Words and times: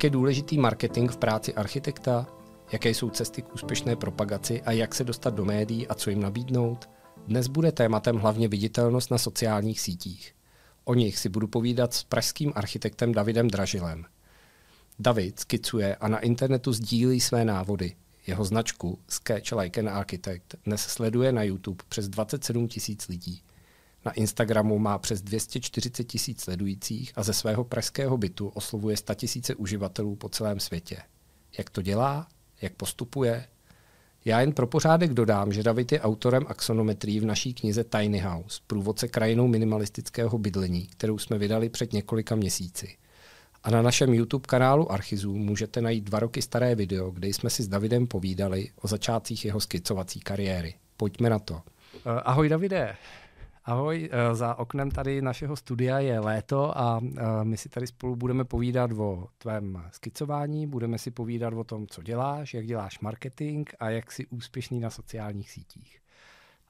Jak 0.00 0.04
je 0.04 0.10
důležitý 0.10 0.58
marketing 0.58 1.10
v 1.10 1.16
práci 1.16 1.54
architekta? 1.54 2.26
Jaké 2.72 2.90
jsou 2.90 3.10
cesty 3.10 3.42
k 3.42 3.54
úspěšné 3.54 3.96
propagaci 3.96 4.62
a 4.62 4.72
jak 4.72 4.94
se 4.94 5.04
dostat 5.04 5.34
do 5.34 5.44
médií 5.44 5.88
a 5.88 5.94
co 5.94 6.10
jim 6.10 6.22
nabídnout? 6.22 6.90
Dnes 7.26 7.48
bude 7.48 7.72
tématem 7.72 8.16
hlavně 8.16 8.48
viditelnost 8.48 9.10
na 9.10 9.18
sociálních 9.18 9.80
sítích. 9.80 10.34
O 10.84 10.94
nich 10.94 11.18
si 11.18 11.28
budu 11.28 11.46
povídat 11.46 11.94
s 11.94 12.04
pražským 12.04 12.52
architektem 12.54 13.12
Davidem 13.12 13.48
Dražilem. 13.48 14.04
David 14.98 15.40
skicuje 15.40 15.96
a 15.96 16.08
na 16.08 16.18
internetu 16.18 16.72
sdílí 16.72 17.20
své 17.20 17.44
návody. 17.44 17.96
Jeho 18.26 18.44
značku 18.44 18.98
Sketch 19.08 19.52
Like 19.52 19.80
an 19.80 19.88
Architect 19.88 20.54
dnes 20.64 20.80
sleduje 20.80 21.32
na 21.32 21.42
YouTube 21.42 21.84
přes 21.88 22.08
27 22.08 22.68
tisíc 22.68 23.08
lidí. 23.08 23.42
Na 24.04 24.12
Instagramu 24.12 24.78
má 24.78 24.98
přes 24.98 25.22
240 25.22 26.04
tisíc 26.04 26.40
sledujících 26.40 27.12
a 27.16 27.22
ze 27.22 27.32
svého 27.32 27.64
pražského 27.64 28.16
bytu 28.16 28.48
oslovuje 28.48 28.96
100 28.96 29.14
tisíce 29.14 29.54
uživatelů 29.54 30.16
po 30.16 30.28
celém 30.28 30.60
světě. 30.60 30.96
Jak 31.58 31.70
to 31.70 31.82
dělá? 31.82 32.28
Jak 32.62 32.72
postupuje? 32.72 33.46
Já 34.24 34.40
jen 34.40 34.52
pro 34.52 34.66
pořádek 34.66 35.14
dodám, 35.14 35.52
že 35.52 35.62
David 35.62 35.92
je 35.92 36.00
autorem 36.00 36.44
axonometrii 36.48 37.20
v 37.20 37.24
naší 37.24 37.54
knize 37.54 37.84
Tiny 37.84 38.18
House, 38.18 38.60
průvodce 38.66 39.08
krajinou 39.08 39.48
minimalistického 39.48 40.38
bydlení, 40.38 40.86
kterou 40.86 41.18
jsme 41.18 41.38
vydali 41.38 41.68
před 41.68 41.92
několika 41.92 42.34
měsíci. 42.34 42.96
A 43.62 43.70
na 43.70 43.82
našem 43.82 44.14
YouTube 44.14 44.46
kanálu 44.46 44.92
Archizů 44.92 45.36
můžete 45.36 45.80
najít 45.80 46.04
dva 46.04 46.20
roky 46.20 46.42
staré 46.42 46.74
video, 46.74 47.10
kde 47.10 47.28
jsme 47.28 47.50
si 47.50 47.62
s 47.62 47.68
Davidem 47.68 48.06
povídali 48.06 48.68
o 48.82 48.88
začátcích 48.88 49.44
jeho 49.44 49.60
skicovací 49.60 50.20
kariéry. 50.20 50.74
Pojďme 50.96 51.30
na 51.30 51.38
to. 51.38 51.62
Ahoj 52.04 52.48
Davide. 52.48 52.96
Ahoj, 53.70 54.08
eh, 54.12 54.34
za 54.34 54.54
oknem 54.58 54.90
tady 54.90 55.22
našeho 55.22 55.56
studia 55.56 55.98
je 55.98 56.20
léto 56.20 56.78
a 56.78 57.00
eh, 57.02 57.44
my 57.44 57.56
si 57.56 57.68
tady 57.68 57.86
spolu 57.86 58.16
budeme 58.16 58.44
povídat 58.44 58.90
o 58.92 59.28
tvém 59.38 59.84
skicování, 59.90 60.66
budeme 60.66 60.98
si 60.98 61.10
povídat 61.10 61.54
o 61.54 61.64
tom, 61.64 61.86
co 61.86 62.02
děláš, 62.02 62.54
jak 62.54 62.66
děláš 62.66 63.00
marketing 63.00 63.70
a 63.80 63.90
jak 63.90 64.12
jsi 64.12 64.26
úspěšný 64.26 64.80
na 64.80 64.90
sociálních 64.90 65.50
sítích. 65.50 66.00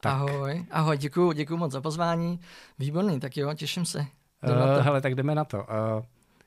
Tak. 0.01 0.13
Ahoj, 0.13 0.67
ahoj, 0.71 0.99
děkuji, 0.99 1.33
děkuji 1.33 1.57
moc 1.57 1.73
za 1.73 1.81
pozvání. 1.81 2.41
Výborný, 2.79 3.21
tak 3.21 3.37
jo, 3.37 3.55
těším 3.55 3.85
se. 3.85 3.99
Uh, 3.99 4.81
hele, 4.81 5.01
tak 5.01 5.15
jdeme 5.15 5.35
na 5.35 5.45
to. 5.45 5.59
Uh, 5.59 5.65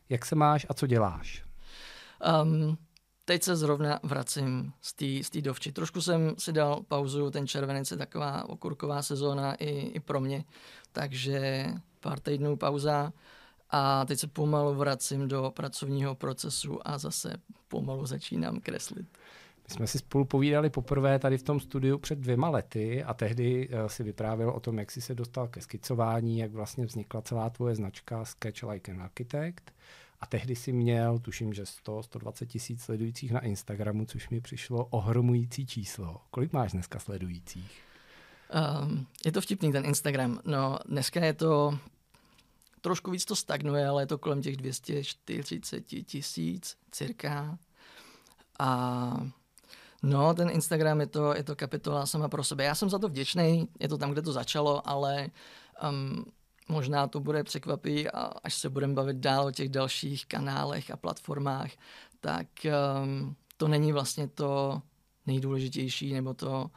jak 0.09 0.25
se 0.25 0.35
máš 0.35 0.65
a 0.69 0.73
co 0.73 0.87
děláš? 0.87 1.43
Um, 2.43 2.77
teď 3.25 3.43
se 3.43 3.55
zrovna 3.55 3.99
vracím 4.03 4.73
z 5.21 5.29
té 5.29 5.41
dovči. 5.41 5.71
Trošku 5.71 6.01
jsem 6.01 6.35
si 6.37 6.53
dal 6.53 6.83
pauzu, 6.87 7.31
ten 7.31 7.47
červenec 7.47 7.91
je 7.91 7.97
taková 7.97 8.49
okurková 8.49 9.01
sezóna 9.01 9.55
i, 9.55 9.69
i 9.69 9.99
pro 9.99 10.19
mě, 10.19 10.43
takže 10.91 11.67
pár 11.99 12.19
týdnů 12.19 12.57
pauza 12.57 13.13
a 13.69 14.05
teď 14.05 14.19
se 14.19 14.27
pomalu 14.27 14.75
vracím 14.75 15.27
do 15.27 15.51
pracovního 15.55 16.15
procesu 16.15 16.87
a 16.87 16.97
zase 16.97 17.33
pomalu 17.67 18.05
začínám 18.05 18.59
kreslit. 18.59 19.07
My 19.67 19.75
jsme 19.75 19.87
si 19.87 19.97
spolu 19.97 20.25
povídali 20.25 20.69
poprvé 20.69 21.19
tady 21.19 21.37
v 21.37 21.43
tom 21.43 21.59
studiu 21.59 21.97
před 21.97 22.19
dvěma 22.19 22.49
lety 22.49 23.03
a 23.03 23.13
tehdy 23.13 23.69
uh, 23.69 23.87
si 23.87 24.03
vyprávěl 24.03 24.49
o 24.49 24.59
tom, 24.59 24.79
jak 24.79 24.91
jsi 24.91 25.01
se 25.01 25.15
dostal 25.15 25.47
ke 25.47 25.61
skicování, 25.61 26.39
jak 26.39 26.51
vlastně 26.51 26.85
vznikla 26.85 27.21
celá 27.21 27.49
tvoje 27.49 27.75
značka 27.75 28.25
Sketch 28.25 28.63
Like 28.63 28.91
an 28.91 29.01
Architect. 29.01 29.71
A 30.23 30.25
tehdy 30.25 30.55
si 30.55 30.71
měl, 30.71 31.19
tuším, 31.19 31.53
že 31.53 31.63
100-120 31.63 32.45
tisíc 32.45 32.81
sledujících 32.81 33.31
na 33.31 33.39
Instagramu, 33.39 34.05
což 34.05 34.29
mi 34.29 34.41
přišlo 34.41 34.85
ohromující 34.85 35.65
číslo. 35.65 36.21
Kolik 36.31 36.53
máš 36.53 36.71
dneska 36.71 36.99
sledujících? 36.99 37.81
Um, 38.83 39.07
je 39.25 39.31
to 39.31 39.41
vtipný 39.41 39.71
ten 39.71 39.85
Instagram. 39.85 40.39
No, 40.45 40.79
dneska 40.85 41.25
je 41.25 41.33
to 41.33 41.79
trošku 42.81 43.11
víc 43.11 43.25
to 43.25 43.35
stagnuje, 43.35 43.87
ale 43.87 44.01
je 44.01 44.07
to 44.07 44.17
kolem 44.17 44.41
těch 44.41 44.57
240 44.57 45.81
tisíc 46.05 46.77
cirka. 46.91 47.57
A 48.59 49.17
no, 50.03 50.33
ten 50.33 50.49
Instagram 50.49 50.99
je 50.99 51.07
to, 51.07 51.35
je 51.35 51.43
to 51.43 51.55
kapitola 51.55 52.05
sama 52.05 52.29
pro 52.29 52.43
sebe. 52.43 52.63
Já 52.63 52.75
jsem 52.75 52.89
za 52.89 52.99
to 52.99 53.09
vděčný, 53.09 53.67
je 53.79 53.87
to 53.87 53.97
tam, 53.97 54.11
kde 54.11 54.21
to 54.21 54.33
začalo, 54.33 54.89
ale 54.89 55.29
um, 55.89 56.25
možná 56.69 57.07
to 57.07 57.19
bude 57.19 57.43
překvapí 57.43 58.09
a 58.09 58.21
až 58.43 58.53
se 58.53 58.69
budeme 58.69 58.93
bavit 58.93 59.17
dál 59.17 59.45
o 59.45 59.51
těch 59.51 59.69
dalších 59.69 60.25
kanálech 60.25 60.91
a 60.91 60.97
platformách, 60.97 61.71
tak 62.19 62.47
um, 63.03 63.35
to 63.57 63.67
není 63.67 63.91
vlastně 63.91 64.27
to 64.27 64.81
nejdůležitější 65.25 66.13
nebo 66.13 66.33
to 66.33 66.71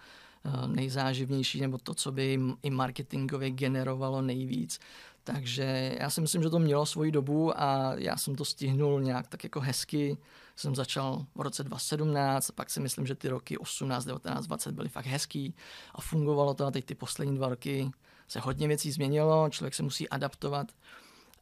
uh, 0.44 0.66
nejzáživnější 0.66 1.60
nebo 1.60 1.78
to, 1.78 1.94
co 1.94 2.12
by 2.12 2.38
i 2.62 2.70
marketingově 2.70 3.50
generovalo 3.50 4.22
nejvíc. 4.22 4.80
Takže 5.24 5.96
já 6.00 6.10
si 6.10 6.20
myslím, 6.20 6.42
že 6.42 6.50
to 6.50 6.58
mělo 6.58 6.86
svoji 6.86 7.12
dobu 7.12 7.60
a 7.60 7.94
já 7.96 8.16
jsem 8.16 8.34
to 8.34 8.44
stihnul 8.44 9.00
nějak 9.00 9.28
tak 9.28 9.44
jako 9.44 9.60
hezky. 9.60 10.18
Jsem 10.56 10.74
začal 10.74 11.26
v 11.34 11.40
roce 11.40 11.64
2017, 11.64 12.50
pak 12.50 12.70
si 12.70 12.80
myslím, 12.80 13.06
že 13.06 13.14
ty 13.14 13.28
roky 13.28 13.58
18, 13.58 14.04
19, 14.04 14.46
20 14.46 14.72
byly 14.72 14.88
fakt 14.88 15.06
hezký 15.06 15.54
a 15.94 16.00
fungovalo 16.00 16.54
to 16.54 16.66
a 16.66 16.70
teď 16.70 16.84
ty 16.84 16.94
poslední 16.94 17.36
dva 17.36 17.48
roky 17.48 17.90
se 18.28 18.40
hodně 18.40 18.68
věcí 18.68 18.92
změnilo, 18.92 19.48
člověk 19.50 19.74
se 19.74 19.82
musí 19.82 20.08
adaptovat, 20.08 20.66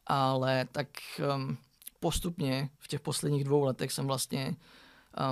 ale 0.07 0.67
tak 0.71 0.87
um, 1.35 1.57
postupně 1.99 2.69
v 2.79 2.87
těch 2.87 2.99
posledních 3.01 3.43
dvou 3.43 3.63
letech 3.63 3.91
jsem 3.91 4.07
vlastně 4.07 4.55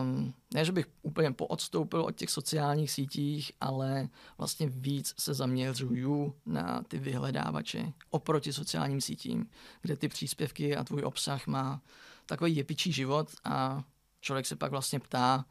um, 0.02 0.34
ne, 0.54 0.66
že 0.66 0.72
bych 0.72 0.88
úplně 1.02 1.32
poodstoupil 1.32 2.02
od 2.02 2.16
těch 2.16 2.30
sociálních 2.30 2.92
sítích, 2.92 3.52
ale 3.62 4.10
vlastně 4.38 4.68
víc 4.70 5.14
se 5.18 5.34
zaměřuju 5.34 6.36
na 6.46 6.84
ty 6.88 7.00
vyhledávače 7.00 7.94
oproti 8.10 8.54
sociálním 8.54 9.02
sítím, 9.02 9.50
kde 9.82 9.96
ty 9.96 10.08
příspěvky 10.08 10.76
a 10.76 10.84
tvůj 10.84 11.04
obsah 11.04 11.48
má 11.48 11.82
takový 12.26 12.56
jepičí 12.56 12.92
život 12.92 13.30
a 13.44 13.84
člověk 14.22 14.46
se 14.46 14.56
pak 14.56 14.72
vlastně 14.72 15.00
ptá, 15.00 15.46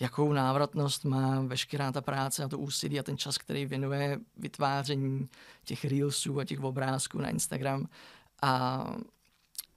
jakou 0.00 0.32
návratnost 0.32 1.04
má 1.04 1.40
veškerá 1.40 1.92
ta 1.92 2.00
práce 2.00 2.44
a 2.44 2.48
to 2.48 2.58
úsilí 2.58 3.00
a 3.00 3.02
ten 3.02 3.18
čas, 3.18 3.38
který 3.38 3.66
věnuje 3.66 4.18
vytváření 4.36 5.28
těch 5.64 5.84
reelsů 5.84 6.40
a 6.40 6.44
těch 6.44 6.60
obrázků 6.60 7.18
na 7.18 7.28
Instagram. 7.28 7.88
A 8.42 8.84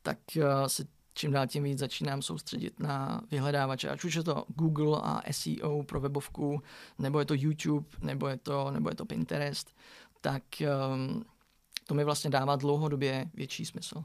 tak 0.02 0.18
eh, 0.38 0.70
se 0.70 0.86
čím 1.14 1.32
dál 1.32 1.48
tím 1.48 1.64
víc 1.64 1.80
začínám 1.80 2.22
soustředit 2.22 2.80
na 2.80 3.22
vyhledávače, 3.32 3.90
ať 3.90 4.04
už 4.04 4.16
je 4.16 4.24
to 4.24 4.46
Google 4.48 5.02
a 5.04 5.22
SEO 5.32 5.84
pro 5.84 6.02
webovku, 6.02 6.62
nebo 7.00 7.20
je 7.20 7.26
to 7.26 7.34
YouTube, 7.38 7.88
nebo 8.02 8.28
je 8.28 8.38
to, 8.38 8.72
nebo 8.72 8.90
je 8.90 8.96
to 8.96 9.06
Pinterest, 9.06 9.76
tak 10.22 10.44
um, 10.94 11.26
to 11.88 11.94
mi 11.94 12.04
vlastně 12.04 12.30
dává 12.30 12.56
dlouhodobě 12.56 13.30
větší 13.34 13.66
smysl. 13.66 14.04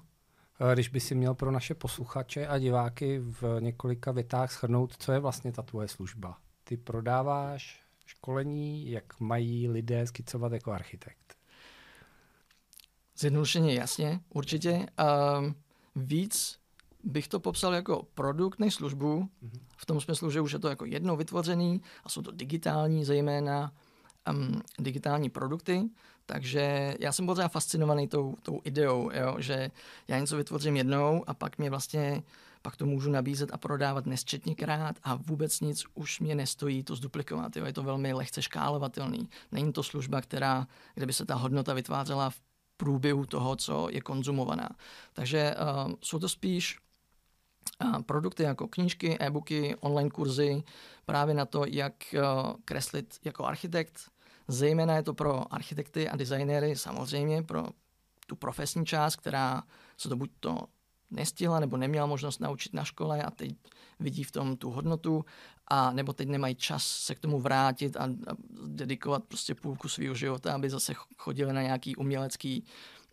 Eh, 0.61 0.75
když 0.75 0.89
by 0.89 1.00
si 1.00 1.15
měl 1.15 1.34
pro 1.34 1.50
naše 1.50 1.75
posluchače 1.75 2.47
a 2.47 2.59
diváky 2.59 3.19
v 3.19 3.61
několika 3.61 4.12
větách 4.12 4.53
shrnout, 4.53 4.94
co 4.99 5.12
je 5.12 5.19
vlastně 5.19 5.53
ta 5.53 5.62
tvoje 5.62 5.89
služba. 5.89 6.39
Ty 6.65 6.77
prodáváš 6.77 7.84
školení, 8.06 8.91
jak 8.91 9.21
mají 9.21 9.69
lidé 9.69 10.06
skicovat 10.06 10.53
jako 10.53 10.72
architekt. 10.72 11.37
Zjednodušeně 13.19 13.75
jasně, 13.75 14.21
určitě. 14.28 14.87
Um, 15.39 15.55
víc 15.97 16.59
bych 17.05 17.28
to 17.28 17.41
popsal 17.41 17.75
jako 17.75 18.03
produkt 18.15 18.59
než 18.59 18.75
službu, 18.75 19.21
mm-hmm. 19.22 19.61
v 19.77 19.87
tom 19.87 20.00
smyslu, 20.00 20.31
že 20.31 20.41
už 20.41 20.53
je 20.53 20.59
to 20.59 20.69
jako 20.69 20.84
jedno 20.84 21.16
vytvořený 21.16 21.83
a 22.05 22.09
jsou 22.09 22.22
to 22.22 22.31
digitální 22.31 23.05
zejména 23.05 23.72
um, 24.31 24.62
digitální 24.78 25.31
produkty, 25.31 25.88
takže 26.26 26.94
já 27.00 27.12
jsem 27.12 27.26
pořád 27.26 27.48
fascinovaný 27.48 28.09
tou, 28.09 28.34
tou 28.42 28.60
ideou, 28.64 29.10
jo, 29.14 29.37
že 29.38 29.70
já 30.09 30.19
něco 30.19 30.37
vytvořím 30.37 30.76
jednou 30.76 31.25
a 31.26 31.34
pak 31.34 31.59
mě 31.59 31.70
vlastně 31.70 32.22
pak 32.66 32.76
to 32.76 32.86
můžu 32.86 33.10
nabízet 33.10 33.50
a 33.53 33.59
prodávat 33.59 34.06
nesčetněkrát 34.06 34.97
a 35.03 35.15
vůbec 35.15 35.60
nic 35.60 35.84
už 35.94 36.20
mě 36.20 36.34
nestojí 36.34 36.82
to 36.82 36.97
zduplikovat. 36.97 37.56
Jo. 37.56 37.65
Je 37.65 37.72
to 37.72 37.82
velmi 37.82 38.12
lehce 38.12 38.42
škálovatelný. 38.42 39.28
Není 39.53 39.72
to 39.72 39.83
služba, 39.83 40.21
která, 40.21 40.66
kde 40.95 41.06
by 41.06 41.12
se 41.12 41.27
ta 41.27 41.34
hodnota 41.34 41.74
vytvářela 41.74 42.30
v 42.30 42.41
průběhu 42.77 43.27
toho, 43.27 43.56
co 43.56 43.89
je 43.91 44.01
konzumovaná. 44.01 44.68
Takže 45.12 45.54
uh, 45.54 45.92
jsou 46.01 46.18
to 46.18 46.28
spíš 46.28 46.78
uh, 47.84 48.03
produkty 48.03 48.42
jako 48.42 48.68
knížky, 48.68 49.16
e-booky, 49.21 49.77
online 49.80 50.10
kurzy, 50.10 50.62
právě 51.04 51.34
na 51.34 51.47
to, 51.47 51.65
jak 51.66 51.95
uh, 52.15 52.53
kreslit 52.65 53.18
jako 53.24 53.45
architekt, 53.45 54.01
Zejména 54.48 54.97
je 54.97 55.03
to 55.03 55.15
pro 55.15 55.54
architekty 55.54 56.09
a 56.09 56.16
designéry, 56.16 56.77
samozřejmě 56.77 57.43
pro 57.43 57.66
tu 58.27 58.37
profesní 58.37 58.87
část, 58.87 59.16
která 59.16 59.63
se 59.97 60.09
to 60.09 60.16
buď 60.16 60.31
to 60.41 60.59
nestihla 61.10 61.60
nebo 61.60 61.77
neměla 61.77 62.07
možnost 62.07 62.41
naučit 62.41 62.75
na 62.75 62.84
škole 62.84 63.22
a 63.22 63.31
teď 63.31 63.51
vidí 64.01 64.25
v 64.25 64.33
tom 64.33 64.57
tu 64.57 64.71
hodnotu 64.71 65.25
a 65.69 65.93
nebo 65.93 66.13
teď 66.13 66.28
nemají 66.28 66.54
čas 66.54 66.87
se 66.87 67.15
k 67.15 67.19
tomu 67.19 67.41
vrátit 67.41 67.97
a, 67.97 68.04
a 68.04 68.37
dedikovat 68.66 69.25
prostě 69.25 69.54
půlku 69.54 69.89
svého 69.89 70.15
života, 70.15 70.54
aby 70.54 70.71
zase 70.71 70.95
chodili 71.19 71.53
na 71.53 71.63
nějaký 71.63 71.97
umělecký 71.97 72.65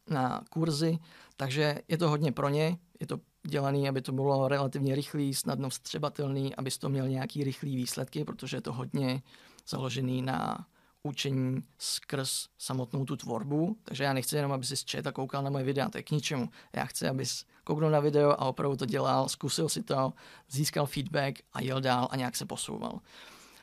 na 0.09 0.43
kurzy. 0.49 0.99
Takže 1.37 1.81
je 1.87 1.97
to 1.97 2.09
hodně 2.09 2.31
pro 2.31 2.49
ně, 2.49 2.77
je 2.99 3.07
to 3.07 3.19
dělaný, 3.47 3.89
aby 3.89 4.01
to 4.01 4.11
bylo 4.11 4.47
relativně 4.47 4.95
rychlý, 4.95 5.33
snadno 5.33 5.69
vstřebatelný, 5.69 6.55
aby 6.55 6.71
to 6.71 6.89
měl 6.89 7.07
nějaký 7.07 7.43
rychlý 7.43 7.75
výsledky, 7.75 8.25
protože 8.25 8.57
je 8.57 8.61
to 8.61 8.73
hodně 8.73 9.21
založený 9.67 10.21
na 10.21 10.67
učení 11.03 11.63
skrz 11.77 12.47
samotnou 12.57 13.05
tu 13.05 13.15
tvorbu, 13.15 13.77
takže 13.83 14.03
já 14.03 14.13
nechci 14.13 14.35
jenom, 14.35 14.51
aby 14.51 14.65
si 14.65 14.85
čet 14.85 15.07
a 15.07 15.11
koukal 15.11 15.43
na 15.43 15.49
moje 15.49 15.63
videa, 15.63 15.89
to 15.89 15.97
je 15.97 16.03
k 16.03 16.11
ničemu. 16.11 16.49
Já 16.73 16.85
chci, 16.85 17.07
abys 17.07 17.45
kouknul 17.63 17.89
na 17.89 17.99
video 17.99 18.31
a 18.31 18.45
opravdu 18.45 18.77
to 18.77 18.85
dělal, 18.85 19.29
zkusil 19.29 19.69
si 19.69 19.83
to, 19.83 20.13
získal 20.49 20.85
feedback 20.85 21.39
a 21.53 21.61
jel 21.61 21.81
dál 21.81 22.07
a 22.11 22.15
nějak 22.15 22.35
se 22.35 22.45
posouval. 22.45 22.99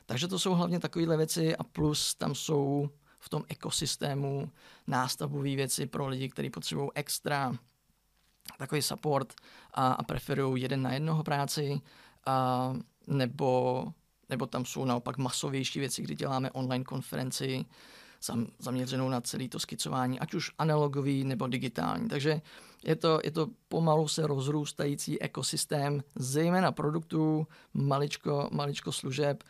Takže 0.07 0.29
to 0.29 0.39
jsou 0.39 0.55
hlavně 0.55 0.81
takovéhle 0.81 1.17
věci 1.17 1.57
a 1.57 1.65
plus 1.65 2.15
tam 2.15 2.35
jsou 2.35 2.91
v 3.19 3.29
tom 3.29 3.45
ekosystému 3.49 4.51
nástavbové 4.87 5.57
věci 5.57 5.87
pro 5.87 6.09
lidi, 6.09 6.29
kteří 6.29 6.51
potřebují 6.51 6.91
extra 6.95 7.53
takový 8.59 8.83
support 8.83 9.35
a, 9.75 9.93
a 9.93 10.03
preferují 10.03 10.63
jeden 10.63 10.83
na 10.83 10.93
jednoho 10.93 11.23
práci, 11.23 11.81
a, 12.27 12.75
nebo, 13.07 13.85
nebo 14.31 14.47
tam 14.47 14.65
jsou 14.65 14.85
naopak 14.85 15.19
masovější 15.19 15.81
věci, 15.81 16.03
kdy 16.03 16.15
děláme 16.15 16.51
online 16.51 16.85
konferenci 16.85 17.65
zaměřenou 18.59 19.09
na 19.09 19.21
celé 19.21 19.49
to 19.49 19.59
skicování, 19.59 20.21
ať 20.21 20.35
už 20.35 20.51
analogový 20.59 21.25
nebo 21.25 21.47
digitální. 21.47 22.09
Takže 22.09 22.41
je 22.85 22.97
to, 22.97 23.21
je 23.25 23.31
to 23.31 23.47
pomalu 23.69 24.09
se 24.09 24.27
rozrůstající 24.27 25.23
ekosystém, 25.23 26.03
zejména 26.15 26.73
produktů, 26.73 27.47
maličko, 27.75 28.49
maličko 28.53 28.93
služeb 28.93 29.45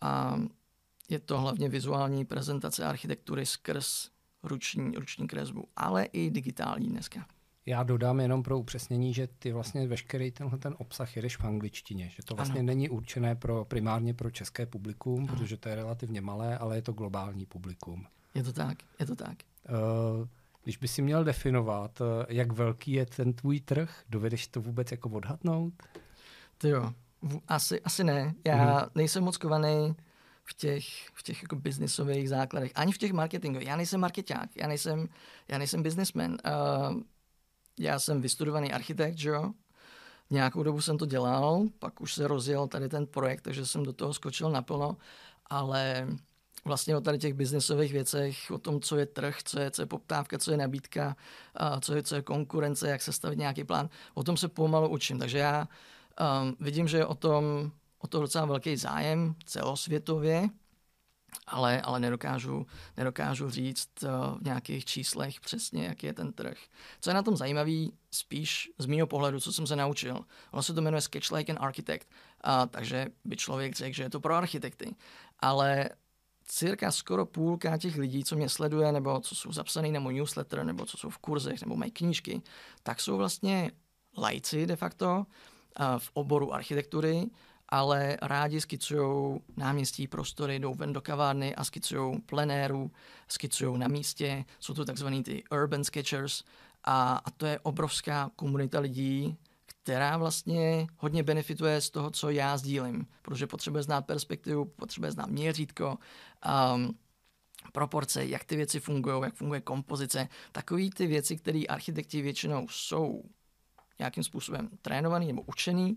a 0.00 0.40
je 1.08 1.18
to 1.18 1.40
hlavně 1.40 1.68
vizuální 1.68 2.24
prezentace 2.24 2.84
architektury 2.84 3.46
skrz 3.46 4.08
ruční, 4.42 4.96
ruční 4.96 5.28
kresbu, 5.28 5.68
ale 5.76 6.04
i 6.04 6.30
digitální 6.30 6.88
dneska. 6.88 7.26
Já 7.66 7.82
dodám 7.82 8.20
jenom 8.20 8.42
pro 8.42 8.58
upřesnění, 8.58 9.14
že 9.14 9.28
ty 9.38 9.52
vlastně 9.52 9.86
veškerý 9.86 10.30
tenhle 10.30 10.58
ten 10.58 10.74
obsah 10.78 11.16
jedeš 11.16 11.36
v 11.36 11.44
angličtině, 11.44 12.08
že 12.08 12.22
to 12.22 12.34
vlastně 12.34 12.60
ano. 12.60 12.66
není 12.66 12.88
určené 12.88 13.34
pro, 13.34 13.64
primárně 13.64 14.14
pro 14.14 14.30
české 14.30 14.66
publikum, 14.66 15.18
ano. 15.18 15.26
protože 15.26 15.56
to 15.56 15.68
je 15.68 15.74
relativně 15.74 16.20
malé, 16.20 16.58
ale 16.58 16.76
je 16.76 16.82
to 16.82 16.92
globální 16.92 17.46
publikum. 17.46 18.06
Je 18.34 18.42
to 18.42 18.52
tak, 18.52 18.78
je 19.00 19.06
to 19.06 19.16
tak. 19.16 19.36
Uh, 19.68 20.28
když 20.64 20.76
by 20.76 20.88
si 20.88 21.02
měl 21.02 21.24
definovat, 21.24 22.00
uh, 22.00 22.06
jak 22.28 22.52
velký 22.52 22.92
je 22.92 23.06
ten 23.06 23.32
tvůj 23.32 23.60
trh, 23.60 24.02
dovedeš 24.08 24.48
to 24.48 24.60
vůbec 24.60 24.90
jako 24.90 25.08
odhadnout? 25.08 25.74
To 26.58 26.68
jo, 26.68 26.92
asi, 27.48 27.80
asi 27.80 28.04
ne. 28.04 28.34
Já 28.46 28.56
uh-huh. 28.56 28.90
nejsem 28.94 29.24
moc 29.24 29.36
kovaný 29.36 29.94
v 30.44 30.54
těch, 30.54 30.84
v 31.14 31.22
těch 31.22 31.42
jako 31.42 31.56
biznisových 31.56 32.28
základech, 32.28 32.72
ani 32.74 32.92
v 32.92 32.98
těch 32.98 33.12
marketingových. 33.12 33.68
Já 33.68 33.76
nejsem 33.76 34.00
marketák, 34.00 34.50
já 34.56 34.66
nejsem, 34.66 35.08
já 35.48 35.58
nejsem 35.58 35.82
businessman. 35.82 36.30
Uh, 36.30 37.00
já 37.78 37.98
jsem 37.98 38.20
vystudovaný 38.20 38.72
architekt, 38.72 39.18
že 39.18 39.28
jo? 39.28 39.52
Nějakou 40.30 40.62
dobu 40.62 40.80
jsem 40.80 40.98
to 40.98 41.06
dělal, 41.06 41.64
pak 41.78 42.00
už 42.00 42.14
se 42.14 42.28
rozjel 42.28 42.68
tady 42.68 42.88
ten 42.88 43.06
projekt, 43.06 43.40
takže 43.40 43.66
jsem 43.66 43.82
do 43.82 43.92
toho 43.92 44.14
skočil 44.14 44.50
naplno, 44.50 44.96
ale 45.50 46.08
vlastně 46.64 46.96
o 46.96 47.00
tady 47.00 47.18
těch 47.18 47.34
biznesových 47.34 47.92
věcech, 47.92 48.50
o 48.50 48.58
tom, 48.58 48.80
co 48.80 48.96
je 48.96 49.06
trh, 49.06 49.42
co 49.44 49.60
je, 49.60 49.70
co 49.70 49.82
je 49.82 49.86
poptávka, 49.86 50.38
co 50.38 50.50
je 50.50 50.56
nabídka, 50.56 51.16
co 51.80 51.94
je, 51.94 52.02
co 52.02 52.14
je 52.14 52.22
konkurence, 52.22 52.88
jak 52.88 53.02
se 53.02 53.12
stavit 53.12 53.38
nějaký 53.38 53.64
plán, 53.64 53.88
o 54.14 54.22
tom 54.22 54.36
se 54.36 54.48
pomalu 54.48 54.88
učím. 54.88 55.18
Takže 55.18 55.38
já 55.38 55.68
um, 56.42 56.56
vidím, 56.60 56.88
že 56.88 56.96
je 56.96 57.06
o 57.06 57.14
tom, 57.14 57.70
o 57.98 58.06
to 58.06 58.20
docela 58.20 58.44
velký 58.44 58.76
zájem 58.76 59.34
celosvětově, 59.46 60.48
ale, 61.46 61.80
ale 61.82 62.00
nedokážu, 62.00 62.66
nedokážu 62.96 63.50
říct 63.50 63.88
uh, 64.02 64.38
v 64.38 64.42
nějakých 64.44 64.84
číslech 64.84 65.40
přesně, 65.40 65.84
jaký 65.84 66.06
je 66.06 66.12
ten 66.12 66.32
trh. 66.32 66.58
Co 67.00 67.10
je 67.10 67.14
na 67.14 67.22
tom 67.22 67.36
zajímavé, 67.36 67.86
spíš 68.10 68.70
z 68.78 68.86
mého 68.86 69.06
pohledu, 69.06 69.40
co 69.40 69.52
jsem 69.52 69.66
se 69.66 69.76
naučil. 69.76 70.20
Ono 70.50 70.62
se 70.62 70.74
to 70.74 70.80
jmenuje 70.80 71.00
Sketch 71.00 71.32
Like 71.32 71.52
an 71.52 71.58
Architect, 71.60 72.08
uh, 72.46 72.66
takže 72.70 73.06
by 73.24 73.36
člověk 73.36 73.76
řekl, 73.76 73.96
že 73.96 74.02
je 74.02 74.10
to 74.10 74.20
pro 74.20 74.34
architekty. 74.34 74.94
Ale 75.38 75.90
cirka 76.46 76.92
skoro 76.92 77.26
půlka 77.26 77.78
těch 77.78 77.96
lidí, 77.96 78.24
co 78.24 78.36
mě 78.36 78.48
sleduje, 78.48 78.92
nebo 78.92 79.20
co 79.20 79.34
jsou 79.34 79.52
zapsaný 79.52 79.92
na 79.92 80.00
můj 80.00 80.14
newsletter, 80.14 80.64
nebo 80.64 80.86
co 80.86 80.96
jsou 80.96 81.10
v 81.10 81.18
kurzech, 81.18 81.60
nebo 81.60 81.76
mají 81.76 81.90
knížky, 81.90 82.42
tak 82.82 83.00
jsou 83.00 83.16
vlastně 83.16 83.70
lajci 84.18 84.66
de 84.66 84.76
facto 84.76 85.26
uh, 85.80 85.98
v 85.98 86.10
oboru 86.12 86.54
architektury, 86.54 87.26
ale 87.72 88.16
rádi 88.22 88.60
skicují 88.60 89.40
náměstí, 89.56 90.08
prostory, 90.08 90.58
jdou 90.58 90.74
ven 90.74 90.92
do 90.92 91.00
kavárny 91.00 91.54
a 91.54 91.64
skicují 91.64 92.20
plenéru, 92.20 92.90
skicují 93.28 93.78
na 93.78 93.88
místě. 93.88 94.44
Jsou 94.60 94.74
to 94.74 94.84
takzvaný 94.84 95.22
ty 95.22 95.44
urban 95.50 95.84
sketchers 95.84 96.44
a, 96.84 97.20
a 97.24 97.30
to 97.30 97.46
je 97.46 97.58
obrovská 97.58 98.30
komunita 98.36 98.80
lidí, 98.80 99.36
která 99.66 100.16
vlastně 100.16 100.86
hodně 100.98 101.22
benefituje 101.22 101.80
z 101.80 101.90
toho, 101.90 102.10
co 102.10 102.30
já 102.30 102.56
sdílím, 102.56 103.06
protože 103.22 103.46
potřebuje 103.46 103.82
znát 103.82 104.06
perspektivu, 104.06 104.64
potřebuje 104.64 105.12
znát 105.12 105.26
měřítko, 105.26 105.98
um, 106.74 106.98
proporce, 107.72 108.26
jak 108.26 108.44
ty 108.44 108.56
věci 108.56 108.80
fungují, 108.80 109.22
jak 109.22 109.34
funguje 109.34 109.60
kompozice. 109.60 110.28
Takové 110.52 110.90
ty 110.96 111.06
věci, 111.06 111.36
které 111.36 111.62
architekti 111.68 112.22
většinou 112.22 112.68
jsou 112.68 113.22
nějakým 114.02 114.24
způsobem 114.24 114.68
trénovaný 114.82 115.26
nebo 115.26 115.42
učený, 115.42 115.96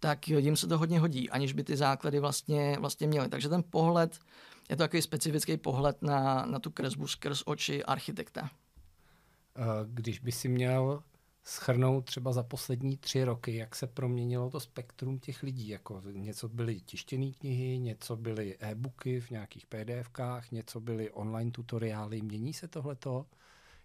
tak 0.00 0.28
jim 0.28 0.56
se 0.56 0.66
to 0.66 0.78
hodně 0.78 1.00
hodí, 1.00 1.30
aniž 1.30 1.52
by 1.52 1.64
ty 1.64 1.76
základy 1.76 2.20
vlastně, 2.20 2.76
vlastně 2.80 3.06
měly. 3.06 3.28
Takže 3.28 3.48
ten 3.48 3.64
pohled, 3.70 4.18
je 4.70 4.76
to 4.76 4.82
takový 4.82 5.02
specifický 5.02 5.56
pohled 5.56 6.02
na, 6.02 6.46
na 6.46 6.58
tu 6.58 6.70
kresbu 6.70 7.06
skrz 7.06 7.42
oči 7.46 7.84
architekta. 7.84 8.50
Když 9.86 10.18
by 10.18 10.32
si 10.32 10.48
měl 10.48 11.02
schrnout 11.44 12.04
třeba 12.04 12.32
za 12.32 12.42
poslední 12.42 12.96
tři 12.96 13.24
roky, 13.24 13.56
jak 13.56 13.76
se 13.76 13.86
proměnilo 13.86 14.50
to 14.50 14.60
spektrum 14.60 15.18
těch 15.18 15.42
lidí. 15.42 15.68
Jako 15.68 16.02
něco 16.12 16.48
byly 16.48 16.80
tištěné 16.80 17.32
knihy, 17.32 17.78
něco 17.78 18.16
byly 18.16 18.56
e-booky 18.60 19.20
v 19.20 19.30
nějakých 19.30 19.66
PDFkách, 19.66 20.50
něco 20.50 20.80
byly 20.80 21.10
online 21.10 21.50
tutoriály. 21.50 22.22
Mění 22.22 22.54
se 22.54 22.68
tohleto? 22.68 23.26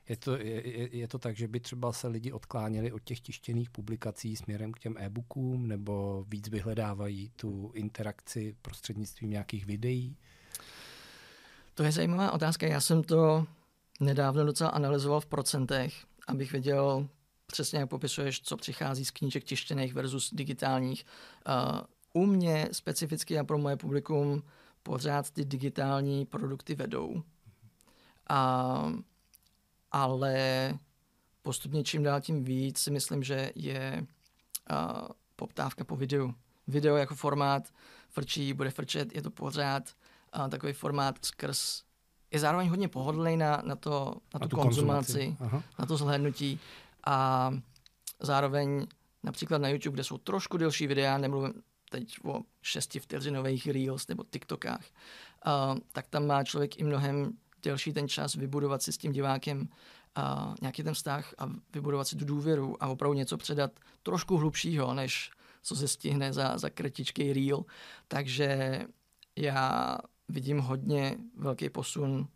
Je 0.10 0.18
to, 0.18 0.38
je, 0.38 0.98
je 0.98 1.08
to 1.08 1.20
tak, 1.20 1.36
že 1.36 1.48
by 1.48 1.60
třeba 1.60 1.94
se 1.94 2.08
lidi 2.08 2.32
odkláněli 2.32 2.92
od 2.92 3.04
těch 3.04 3.20
tištěných 3.20 3.70
publikací 3.70 4.36
směrem 4.36 4.72
k 4.72 4.80
těm 4.80 4.98
e-bookům, 4.98 5.68
nebo 5.68 6.26
víc 6.28 6.50
vyhledávají 6.50 7.30
tu 7.36 7.72
interakci 7.76 8.56
prostřednictvím 8.62 9.30
nějakých 9.30 9.66
videí? 9.66 10.18
To 11.74 11.84
je 11.84 11.92
zajímavá 11.92 12.32
otázka. 12.32 12.68
Já 12.68 12.82
jsem 12.82 13.04
to 13.04 13.48
nedávno 14.00 14.46
docela 14.46 14.70
analyzoval 14.70 15.20
v 15.20 15.26
procentech, 15.26 16.06
abych 16.28 16.52
věděl 16.52 17.08
přesně, 17.48 17.80
jak 17.80 17.90
popisuješ, 17.90 18.42
co 18.42 18.58
přichází 18.58 19.06
z 19.06 19.12
knížek 19.12 19.44
tištěných 19.44 19.94
versus 19.94 20.34
digitálních. 20.34 21.06
U 22.14 22.26
mě 22.26 22.70
specificky 22.72 23.40
a 23.40 23.44
pro 23.44 23.58
moje 23.58 23.78
publikum 23.78 24.44
pořád 24.84 25.32
ty 25.32 25.46
digitální 25.46 26.26
produkty 26.26 26.76
vedou. 26.76 27.24
A 28.30 28.94
ale 29.92 30.74
postupně 31.42 31.84
čím 31.84 32.04
dál 32.04 32.22
tím 32.22 32.44
víc 32.44 32.80
si 32.80 32.92
myslím, 32.92 33.24
že 33.24 33.52
je 33.56 34.06
uh, 34.72 35.08
poptávka 35.36 35.84
po 35.84 35.96
videu. 35.96 36.34
Video 36.68 36.96
jako 36.96 37.16
formát 37.16 37.74
frčí, 38.10 38.54
bude 38.54 38.70
frčet, 38.70 39.16
je 39.16 39.22
to 39.22 39.32
pořád 39.32 39.84
uh, 40.38 40.50
takový 40.50 40.74
formát 40.74 41.26
skrz 41.26 41.84
je 42.32 42.40
zároveň 42.40 42.70
hodně 42.70 42.88
pohodlný 42.88 43.38
na, 43.38 43.62
na, 43.66 43.76
to, 43.76 44.16
na, 44.34 44.40
tu, 44.40 44.48
tu 44.48 44.56
konzumaci, 44.56 45.36
konzumaci. 45.38 45.66
na 45.80 45.86
to 45.86 45.98
zhlédnutí 45.98 46.60
a 47.06 47.52
zároveň 48.20 48.88
například 49.24 49.58
na 49.58 49.70
YouTube, 49.70 49.94
kde 49.94 50.04
jsou 50.04 50.18
trošku 50.18 50.58
delší 50.58 50.88
videa, 50.88 51.18
nemluvím 51.18 51.54
teď 51.90 52.18
o 52.24 52.42
šesti 52.62 53.00
vteřinových 53.00 53.68
reels 53.68 54.08
nebo 54.08 54.24
TikTokách, 54.24 54.86
uh, 55.46 55.80
tak 55.92 56.08
tam 56.08 56.28
má 56.28 56.44
člověk 56.44 56.80
i 56.80 56.84
mnohem 56.84 57.38
delší 57.64 57.94
ten 57.94 58.08
čas 58.08 58.36
vybudovat 58.36 58.82
si 58.82 58.92
s 58.92 58.98
tím 58.98 59.12
divákem 59.12 59.70
a 60.16 60.56
nějaký 60.62 60.84
ten 60.84 60.94
vztah 60.94 61.34
a 61.38 61.50
vybudovat 61.74 62.08
si 62.08 62.16
tu 62.16 62.26
důvěru 62.26 62.84
a 62.84 62.88
opravdu 62.88 63.14
něco 63.14 63.38
předat 63.38 63.72
trošku 64.04 64.38
hlubšího, 64.38 64.94
než 64.94 65.32
co 65.64 65.76
se 65.76 65.88
stihne 65.88 66.34
za, 66.34 66.58
za 66.58 66.70
kratičký 66.70 67.34
reel. 67.34 67.66
Takže 68.08 68.82
já 69.36 69.98
vidím 70.30 70.60
hodně 70.60 71.18
velký 71.38 71.70
posun, 71.70 72.28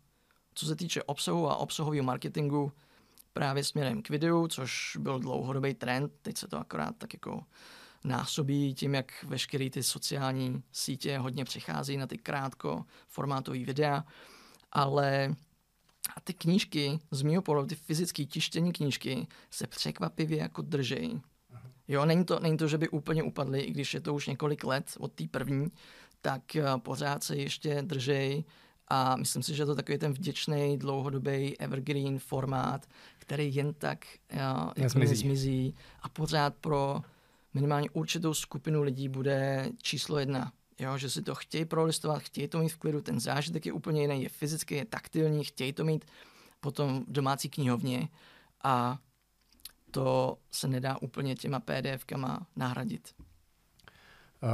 co 0.54 0.66
se 0.66 0.76
týče 0.76 1.02
obsahu 1.02 1.50
a 1.50 1.56
obsahového 1.56 2.04
marketingu 2.04 2.72
právě 3.32 3.64
směrem 3.64 4.02
k 4.02 4.10
videu, 4.10 4.48
což 4.48 4.96
byl 5.00 5.18
dlouhodobý 5.18 5.74
trend. 5.74 6.12
Teď 6.22 6.36
se 6.38 6.48
to 6.48 6.58
akorát 6.58 6.96
tak 6.98 7.14
jako 7.14 7.44
násobí 8.04 8.74
tím, 8.74 8.94
jak 8.94 9.24
veškeré 9.24 9.70
ty 9.70 9.82
sociální 9.82 10.62
sítě 10.72 11.18
hodně 11.18 11.44
přechází 11.44 11.96
na 11.96 12.06
ty 12.06 12.18
krátko 12.18 12.84
formátové 13.08 13.58
videa 13.58 14.04
ale 14.76 15.34
a 16.16 16.20
ty 16.20 16.34
knížky, 16.34 16.98
z 17.10 17.22
mého 17.22 17.42
pohledu, 17.42 17.68
ty 17.68 17.74
fyzické 17.74 18.24
tištění 18.24 18.72
knížky 18.72 19.26
se 19.50 19.66
překvapivě 19.66 20.38
jako 20.38 20.62
držejí. 20.62 21.22
Jo, 21.88 22.04
není 22.04 22.24
to, 22.24 22.40
není 22.40 22.56
to, 22.56 22.68
že 22.68 22.78
by 22.78 22.88
úplně 22.88 23.22
upadly, 23.22 23.60
i 23.60 23.70
když 23.70 23.94
je 23.94 24.00
to 24.00 24.14
už 24.14 24.26
několik 24.26 24.64
let 24.64 24.94
od 24.98 25.12
té 25.12 25.24
první, 25.30 25.68
tak 26.20 26.56
eh, 26.56 26.64
pořád 26.78 27.24
se 27.24 27.36
ještě 27.36 27.82
držejí 27.82 28.44
a 28.88 29.16
myslím 29.16 29.42
si, 29.42 29.54
že 29.54 29.66
to 29.66 29.74
takový 29.74 29.98
ten 29.98 30.12
vděčný, 30.12 30.78
dlouhodobý 30.78 31.60
evergreen 31.60 32.18
formát, 32.18 32.86
který 33.18 33.54
jen 33.54 33.74
tak 33.74 34.06
uh, 34.32 34.72
nezmizí. 34.76 35.10
nezmizí 35.10 35.74
a 36.02 36.08
pořád 36.08 36.54
pro 36.54 37.00
minimálně 37.54 37.90
určitou 37.90 38.34
skupinu 38.34 38.82
lidí 38.82 39.08
bude 39.08 39.70
číslo 39.82 40.18
jedna 40.18 40.52
jo, 40.80 40.98
že 40.98 41.10
si 41.10 41.22
to 41.22 41.34
chtějí 41.34 41.64
prolistovat, 41.64 42.22
chtějí 42.22 42.48
to 42.48 42.58
mít 42.58 42.68
v 42.68 42.76
klidu, 42.76 43.00
ten 43.00 43.20
zážitek 43.20 43.66
je 43.66 43.72
úplně 43.72 44.00
jiný, 44.00 44.22
je 44.22 44.28
fyzicky, 44.28 44.74
je 44.74 44.84
taktilní, 44.84 45.44
chtějí 45.44 45.72
to 45.72 45.84
mít 45.84 46.04
potom 46.60 47.04
v 47.04 47.12
domácí 47.12 47.48
knihovně 47.48 48.08
a 48.64 48.98
to 49.90 50.38
se 50.50 50.68
nedá 50.68 51.02
úplně 51.02 51.34
těma 51.34 51.60
PDFkama 51.60 52.46
nahradit. 52.56 53.14